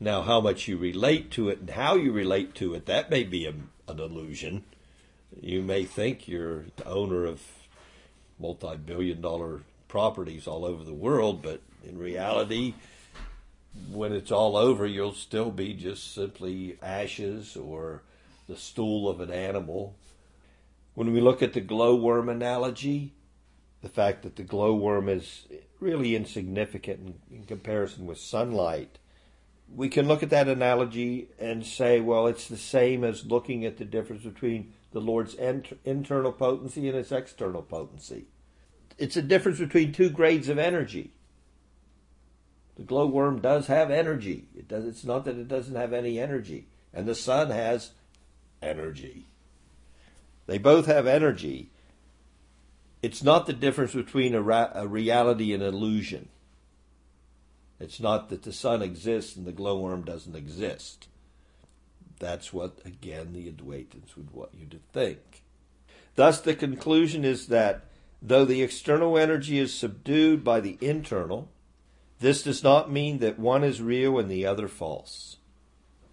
Now, 0.00 0.22
how 0.22 0.40
much 0.40 0.68
you 0.68 0.76
relate 0.76 1.30
to 1.32 1.48
it 1.48 1.60
and 1.60 1.70
how 1.70 1.94
you 1.94 2.12
relate 2.12 2.54
to 2.56 2.74
it, 2.74 2.86
that 2.86 3.10
may 3.10 3.22
be 3.22 3.46
a, 3.46 3.54
an 3.90 4.00
illusion. 4.00 4.64
You 5.40 5.62
may 5.62 5.84
think 5.84 6.28
you're 6.28 6.66
the 6.76 6.86
owner 6.86 7.24
of 7.24 7.42
multi 8.38 8.76
billion 8.76 9.20
dollar 9.20 9.62
properties 9.88 10.46
all 10.46 10.64
over 10.64 10.84
the 10.84 10.92
world, 10.92 11.42
but 11.42 11.60
in 11.86 11.98
reality, 11.98 12.74
when 13.90 14.12
it's 14.12 14.32
all 14.32 14.56
over, 14.56 14.86
you'll 14.86 15.14
still 15.14 15.50
be 15.50 15.74
just 15.74 16.14
simply 16.14 16.78
ashes 16.82 17.56
or 17.56 18.02
the 18.48 18.56
stool 18.56 19.08
of 19.08 19.20
an 19.20 19.30
animal. 19.30 19.94
When 20.94 21.12
we 21.12 21.20
look 21.20 21.42
at 21.42 21.52
the 21.52 21.60
glowworm 21.60 22.28
analogy, 22.28 23.12
the 23.82 23.88
fact 23.88 24.22
that 24.22 24.36
the 24.36 24.42
glowworm 24.42 25.08
is 25.08 25.46
really 25.80 26.14
insignificant 26.14 27.00
in, 27.30 27.36
in, 27.36 27.44
comparison 27.44 28.06
with 28.06 28.18
sunlight, 28.18 28.98
we 29.72 29.88
can 29.88 30.06
look 30.06 30.22
at 30.22 30.30
that 30.30 30.48
analogy 30.48 31.28
and 31.38 31.64
say, 31.64 32.00
well, 32.00 32.26
it's 32.26 32.48
the 32.48 32.56
same 32.56 33.04
as 33.04 33.26
looking 33.26 33.64
at 33.64 33.76
the 33.76 33.84
difference 33.84 34.22
between 34.22 34.72
the 34.92 35.00
Lord's 35.00 35.34
internal 35.34 36.32
potency 36.32 36.88
and 36.88 36.96
his 36.96 37.10
external 37.10 37.62
potency. 37.62 38.26
It's 38.96 39.16
a 39.16 39.22
difference 39.22 39.58
between 39.58 39.92
two 39.92 40.10
grades 40.10 40.48
of 40.48 40.58
energy. 40.58 41.12
The 42.76 42.82
glowworm 42.82 43.40
does 43.40 43.66
have 43.66 43.90
energy. 43.90 44.46
It 44.56 44.68
does. 44.68 44.84
It's 44.84 45.04
not 45.04 45.24
that 45.24 45.36
it 45.36 45.48
doesn't 45.48 45.74
have 45.74 45.92
any 45.92 46.18
energy, 46.18 46.66
and 46.92 47.06
the 47.06 47.14
sun 47.14 47.50
has 47.50 47.90
energy. 48.62 49.26
They 50.46 50.58
both 50.58 50.86
have 50.86 51.06
energy. 51.06 51.70
It's 53.02 53.22
not 53.22 53.46
the 53.46 53.52
difference 53.52 53.94
between 53.94 54.34
a, 54.34 54.42
ra- 54.42 54.70
a 54.74 54.86
reality 54.86 55.52
and 55.52 55.62
illusion. 55.62 56.28
It's 57.80 58.00
not 58.00 58.28
that 58.28 58.42
the 58.42 58.52
sun 58.52 58.82
exists 58.82 59.36
and 59.36 59.46
the 59.46 59.52
glowworm 59.52 60.04
doesn't 60.04 60.36
exist. 60.36 61.08
That's 62.18 62.52
what, 62.52 62.78
again, 62.84 63.32
the 63.32 63.50
Advaitins 63.50 64.16
would 64.16 64.30
want 64.30 64.50
you 64.54 64.66
to 64.66 64.78
think. 64.92 65.42
Thus, 66.14 66.40
the 66.40 66.54
conclusion 66.54 67.24
is 67.24 67.48
that 67.48 67.86
though 68.22 68.44
the 68.44 68.62
external 68.62 69.18
energy 69.18 69.58
is 69.58 69.74
subdued 69.74 70.44
by 70.44 70.60
the 70.60 70.78
internal, 70.80 71.48
this 72.20 72.42
does 72.42 72.62
not 72.62 72.90
mean 72.90 73.18
that 73.18 73.38
one 73.38 73.64
is 73.64 73.82
real 73.82 74.18
and 74.18 74.30
the 74.30 74.46
other 74.46 74.68
false, 74.68 75.36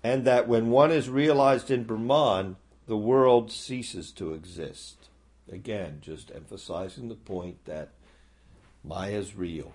and 0.04 0.26
that 0.26 0.48
when 0.48 0.72
one 0.72 0.92
is 0.92 1.08
realized 1.08 1.70
in 1.70 1.84
Brahman, 1.84 2.58
the 2.88 2.98
world 2.98 3.52
ceases 3.52 4.12
to 4.14 4.34
exist. 4.34 5.10
Again, 5.50 6.00
just 6.02 6.32
emphasizing 6.34 7.08
the 7.08 7.16
point 7.16 7.64
that 7.66 7.90
Maya 8.84 9.12
is 9.12 9.36
real. 9.36 9.74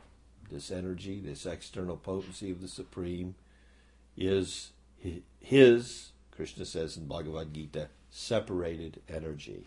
This 0.50 0.70
energy, 0.70 1.20
this 1.20 1.46
external 1.46 1.96
potency 1.96 2.50
of 2.50 2.60
the 2.60 2.68
Supreme, 2.68 3.34
is 4.16 4.70
his, 5.40 6.12
Krishna 6.30 6.64
says 6.64 6.96
in 6.96 7.06
Bhagavad 7.06 7.52
Gita, 7.52 7.88
separated 8.10 9.00
energy. 9.08 9.66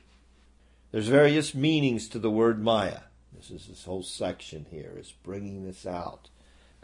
There's 0.92 1.08
various 1.08 1.54
meanings 1.54 2.08
to 2.10 2.20
the 2.20 2.32
word 2.32 2.64
Maya. 2.64 3.02
This 3.36 3.52
is 3.52 3.68
this 3.68 3.84
whole 3.84 4.04
section 4.04 4.66
here 4.72 4.94
is 4.98 5.14
bringing 5.24 5.66
this 5.66 5.86
out. 5.86 6.30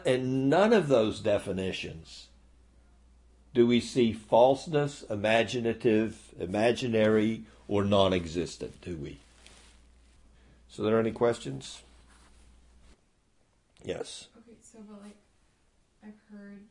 And 0.04 0.48
none 0.48 0.72
of 0.72 0.88
those 0.88 1.20
definitions 1.20 2.28
do 3.56 3.66
we 3.66 3.80
see 3.80 4.12
falseness, 4.12 5.02
imaginative, 5.08 6.34
imaginary, 6.38 7.44
or 7.66 7.84
non 7.84 8.12
existent, 8.12 8.82
do 8.82 8.96
we? 8.96 9.18
So, 10.68 10.82
are 10.82 10.86
there 10.86 11.00
any 11.00 11.10
questions? 11.10 11.80
Yes. 13.86 14.26
Okay, 14.36 14.58
so 14.60 14.80
but 14.90 15.00
like 15.00 15.16
I've 16.02 16.18
heard 16.28 16.66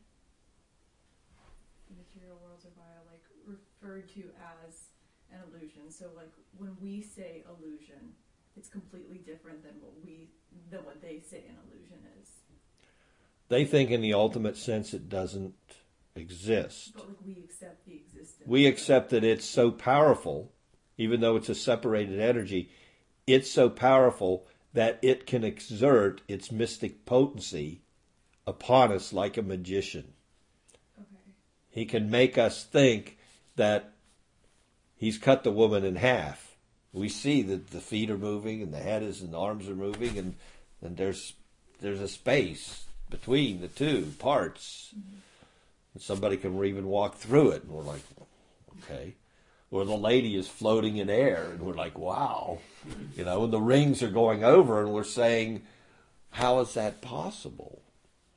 material 1.88 2.36
worlds 2.44 2.66
of 2.66 2.72
Maya 2.76 3.00
like 3.10 3.24
referred 3.46 4.06
to 4.10 4.24
as 4.68 4.88
an 5.32 5.40
illusion. 5.48 5.90
So 5.90 6.10
like 6.14 6.30
when 6.58 6.76
we 6.82 7.00
say 7.00 7.42
illusion, 7.48 8.12
it's 8.54 8.68
completely 8.68 9.16
different 9.16 9.62
than 9.62 9.72
what 9.80 9.92
we 10.04 10.28
than 10.70 10.84
what 10.84 11.00
they 11.00 11.20
say 11.20 11.44
an 11.48 11.56
illusion 11.64 11.96
is. 12.20 12.28
They 13.48 13.64
think 13.64 13.90
in 13.90 14.02
the 14.02 14.12
ultimate 14.12 14.58
sense 14.58 14.92
it 14.92 15.08
doesn't 15.08 15.54
exist. 16.14 16.92
But 16.96 17.08
like 17.08 17.16
we 17.24 17.42
accept 17.42 17.86
the 17.86 17.94
existence. 17.94 18.42
We 18.44 18.66
accept 18.66 19.08
that 19.10 19.24
it's 19.24 19.46
so 19.46 19.70
powerful, 19.70 20.52
even 20.98 21.20
though 21.22 21.36
it's 21.36 21.48
a 21.48 21.54
separated 21.54 22.20
energy, 22.20 22.68
it's 23.26 23.50
so 23.50 23.70
powerful 23.70 24.46
that 24.72 24.98
it 25.02 25.26
can 25.26 25.44
exert 25.44 26.22
its 26.28 26.52
mystic 26.52 27.04
potency 27.06 27.82
upon 28.46 28.92
us 28.92 29.12
like 29.12 29.36
a 29.36 29.42
magician. 29.42 30.12
Okay. 30.98 31.32
He 31.70 31.84
can 31.84 32.10
make 32.10 32.38
us 32.38 32.64
think 32.64 33.18
that 33.56 33.92
he's 34.96 35.18
cut 35.18 35.44
the 35.44 35.50
woman 35.50 35.84
in 35.84 35.96
half. 35.96 36.56
We 36.92 37.08
see 37.08 37.42
that 37.42 37.70
the 37.70 37.80
feet 37.80 38.10
are 38.10 38.18
moving 38.18 38.62
and 38.62 38.72
the 38.72 38.78
head 38.78 39.02
is 39.02 39.20
and 39.20 39.32
the 39.32 39.38
arms 39.38 39.68
are 39.68 39.74
moving 39.74 40.18
and, 40.18 40.34
and 40.80 40.96
there's 40.96 41.34
there's 41.80 42.00
a 42.00 42.08
space 42.08 42.84
between 43.10 43.60
the 43.60 43.68
two 43.68 44.12
parts. 44.18 44.94
Mm-hmm. 44.96 45.16
And 45.94 46.02
somebody 46.02 46.36
can 46.36 46.62
even 46.64 46.86
walk 46.86 47.16
through 47.16 47.50
it 47.50 47.64
and 47.64 47.72
we're 47.72 47.82
like, 47.82 48.02
okay. 48.78 49.14
Or 49.70 49.84
the 49.84 49.96
lady 49.96 50.36
is 50.36 50.48
floating 50.48 50.96
in 50.96 51.10
air 51.10 51.48
and 51.50 51.60
we're 51.60 51.74
like, 51.74 51.98
wow. 51.98 52.60
You 53.16 53.24
know, 53.24 53.44
and 53.44 53.52
the 53.52 53.60
rings 53.60 54.02
are 54.02 54.10
going 54.10 54.44
over 54.44 54.80
and 54.80 54.92
we're 54.92 55.04
saying, 55.04 55.62
how 56.30 56.60
is 56.60 56.74
that 56.74 57.02
possible? 57.02 57.82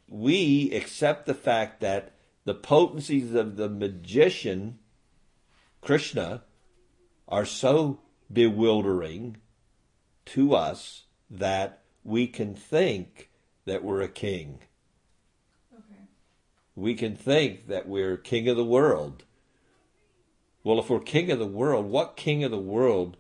We 0.08 0.72
accept 0.72 1.28
the 1.28 1.36
fact 1.36 1.82
that 1.82 2.14
the 2.46 2.56
potencies 2.56 3.36
of 3.36 3.58
the 3.58 3.70
magician, 3.70 4.80
Krishna, 5.82 6.44
are 7.28 7.46
so 7.46 8.00
bewildering 8.32 9.38
to 10.26 10.56
us 10.56 11.04
that 11.30 11.84
we 12.04 12.26
can 12.26 12.56
think 12.56 13.30
that 13.66 13.84
we're 13.84 14.02
a 14.02 14.10
king. 14.10 14.60
Okay. 15.72 16.04
We 16.76 16.96
can 16.96 17.16
think 17.16 17.68
that 17.68 17.88
we're 17.88 18.18
king 18.18 18.48
of 18.48 18.58
the 18.58 18.66
world. 18.66 19.26
Well, 20.70 20.78
if 20.78 20.88
we're 20.88 21.00
king 21.00 21.32
of 21.32 21.40
the 21.40 21.48
world, 21.48 21.88
what 21.88 22.16
king 22.16 22.44
of 22.44 22.52
the 22.52 22.60
world 22.60 23.18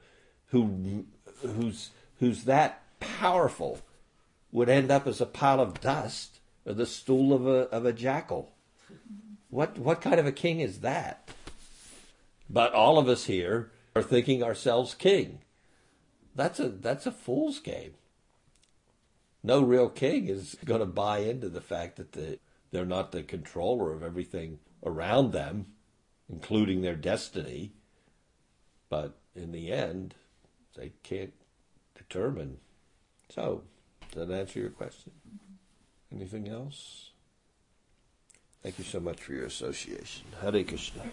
who 0.49 1.07
who's 1.41 1.89
who's 2.19 2.43
that 2.43 2.83
powerful 2.99 3.81
would 4.51 4.69
end 4.69 4.91
up 4.91 5.07
as 5.07 5.19
a 5.19 5.25
pile 5.25 5.59
of 5.59 5.81
dust 5.81 6.41
or 6.63 6.73
the 6.73 6.85
stool 6.85 7.33
of 7.33 7.47
a 7.47 7.61
of 7.71 7.87
a 7.87 7.91
jackal? 7.91 8.53
What 9.49 9.79
what 9.79 9.99
kind 9.99 10.19
of 10.19 10.27
a 10.27 10.31
king 10.31 10.59
is 10.59 10.81
that? 10.81 11.27
But 12.47 12.73
all 12.73 12.99
of 12.99 13.09
us 13.09 13.25
here 13.25 13.71
are 13.95 14.03
thinking 14.03 14.43
ourselves 14.43 14.93
king. 14.93 15.39
That's 16.35 16.59
a 16.59 16.69
that's 16.69 17.07
a 17.07 17.11
fool's 17.11 17.57
game. 17.57 17.95
No 19.41 19.59
real 19.59 19.89
king 19.89 20.27
is 20.27 20.55
going 20.63 20.81
to 20.81 20.85
buy 20.85 21.21
into 21.21 21.49
the 21.49 21.61
fact 21.61 21.95
that 21.95 22.11
the, 22.11 22.37
they're 22.69 22.85
not 22.85 23.11
the 23.11 23.23
controller 23.23 23.91
of 23.91 24.03
everything 24.03 24.59
around 24.85 25.31
them, 25.31 25.65
including 26.31 26.81
their 26.81 26.95
destiny. 26.95 27.71
But 28.89 29.17
in 29.35 29.51
the 29.51 29.71
end, 29.71 30.15
they 30.75 30.93
can't 31.03 31.33
determine. 31.95 32.57
So, 33.29 33.63
does 34.11 34.27
that 34.27 34.33
answer 34.33 34.59
your 34.59 34.69
question? 34.69 35.11
Anything 36.11 36.47
else? 36.47 37.11
Thank 38.63 38.77
you 38.77 38.83
so 38.83 38.99
much 38.99 39.21
for 39.21 39.33
your 39.33 39.45
association. 39.45 40.25
Hare 40.41 40.63
Krishna. 40.63 41.03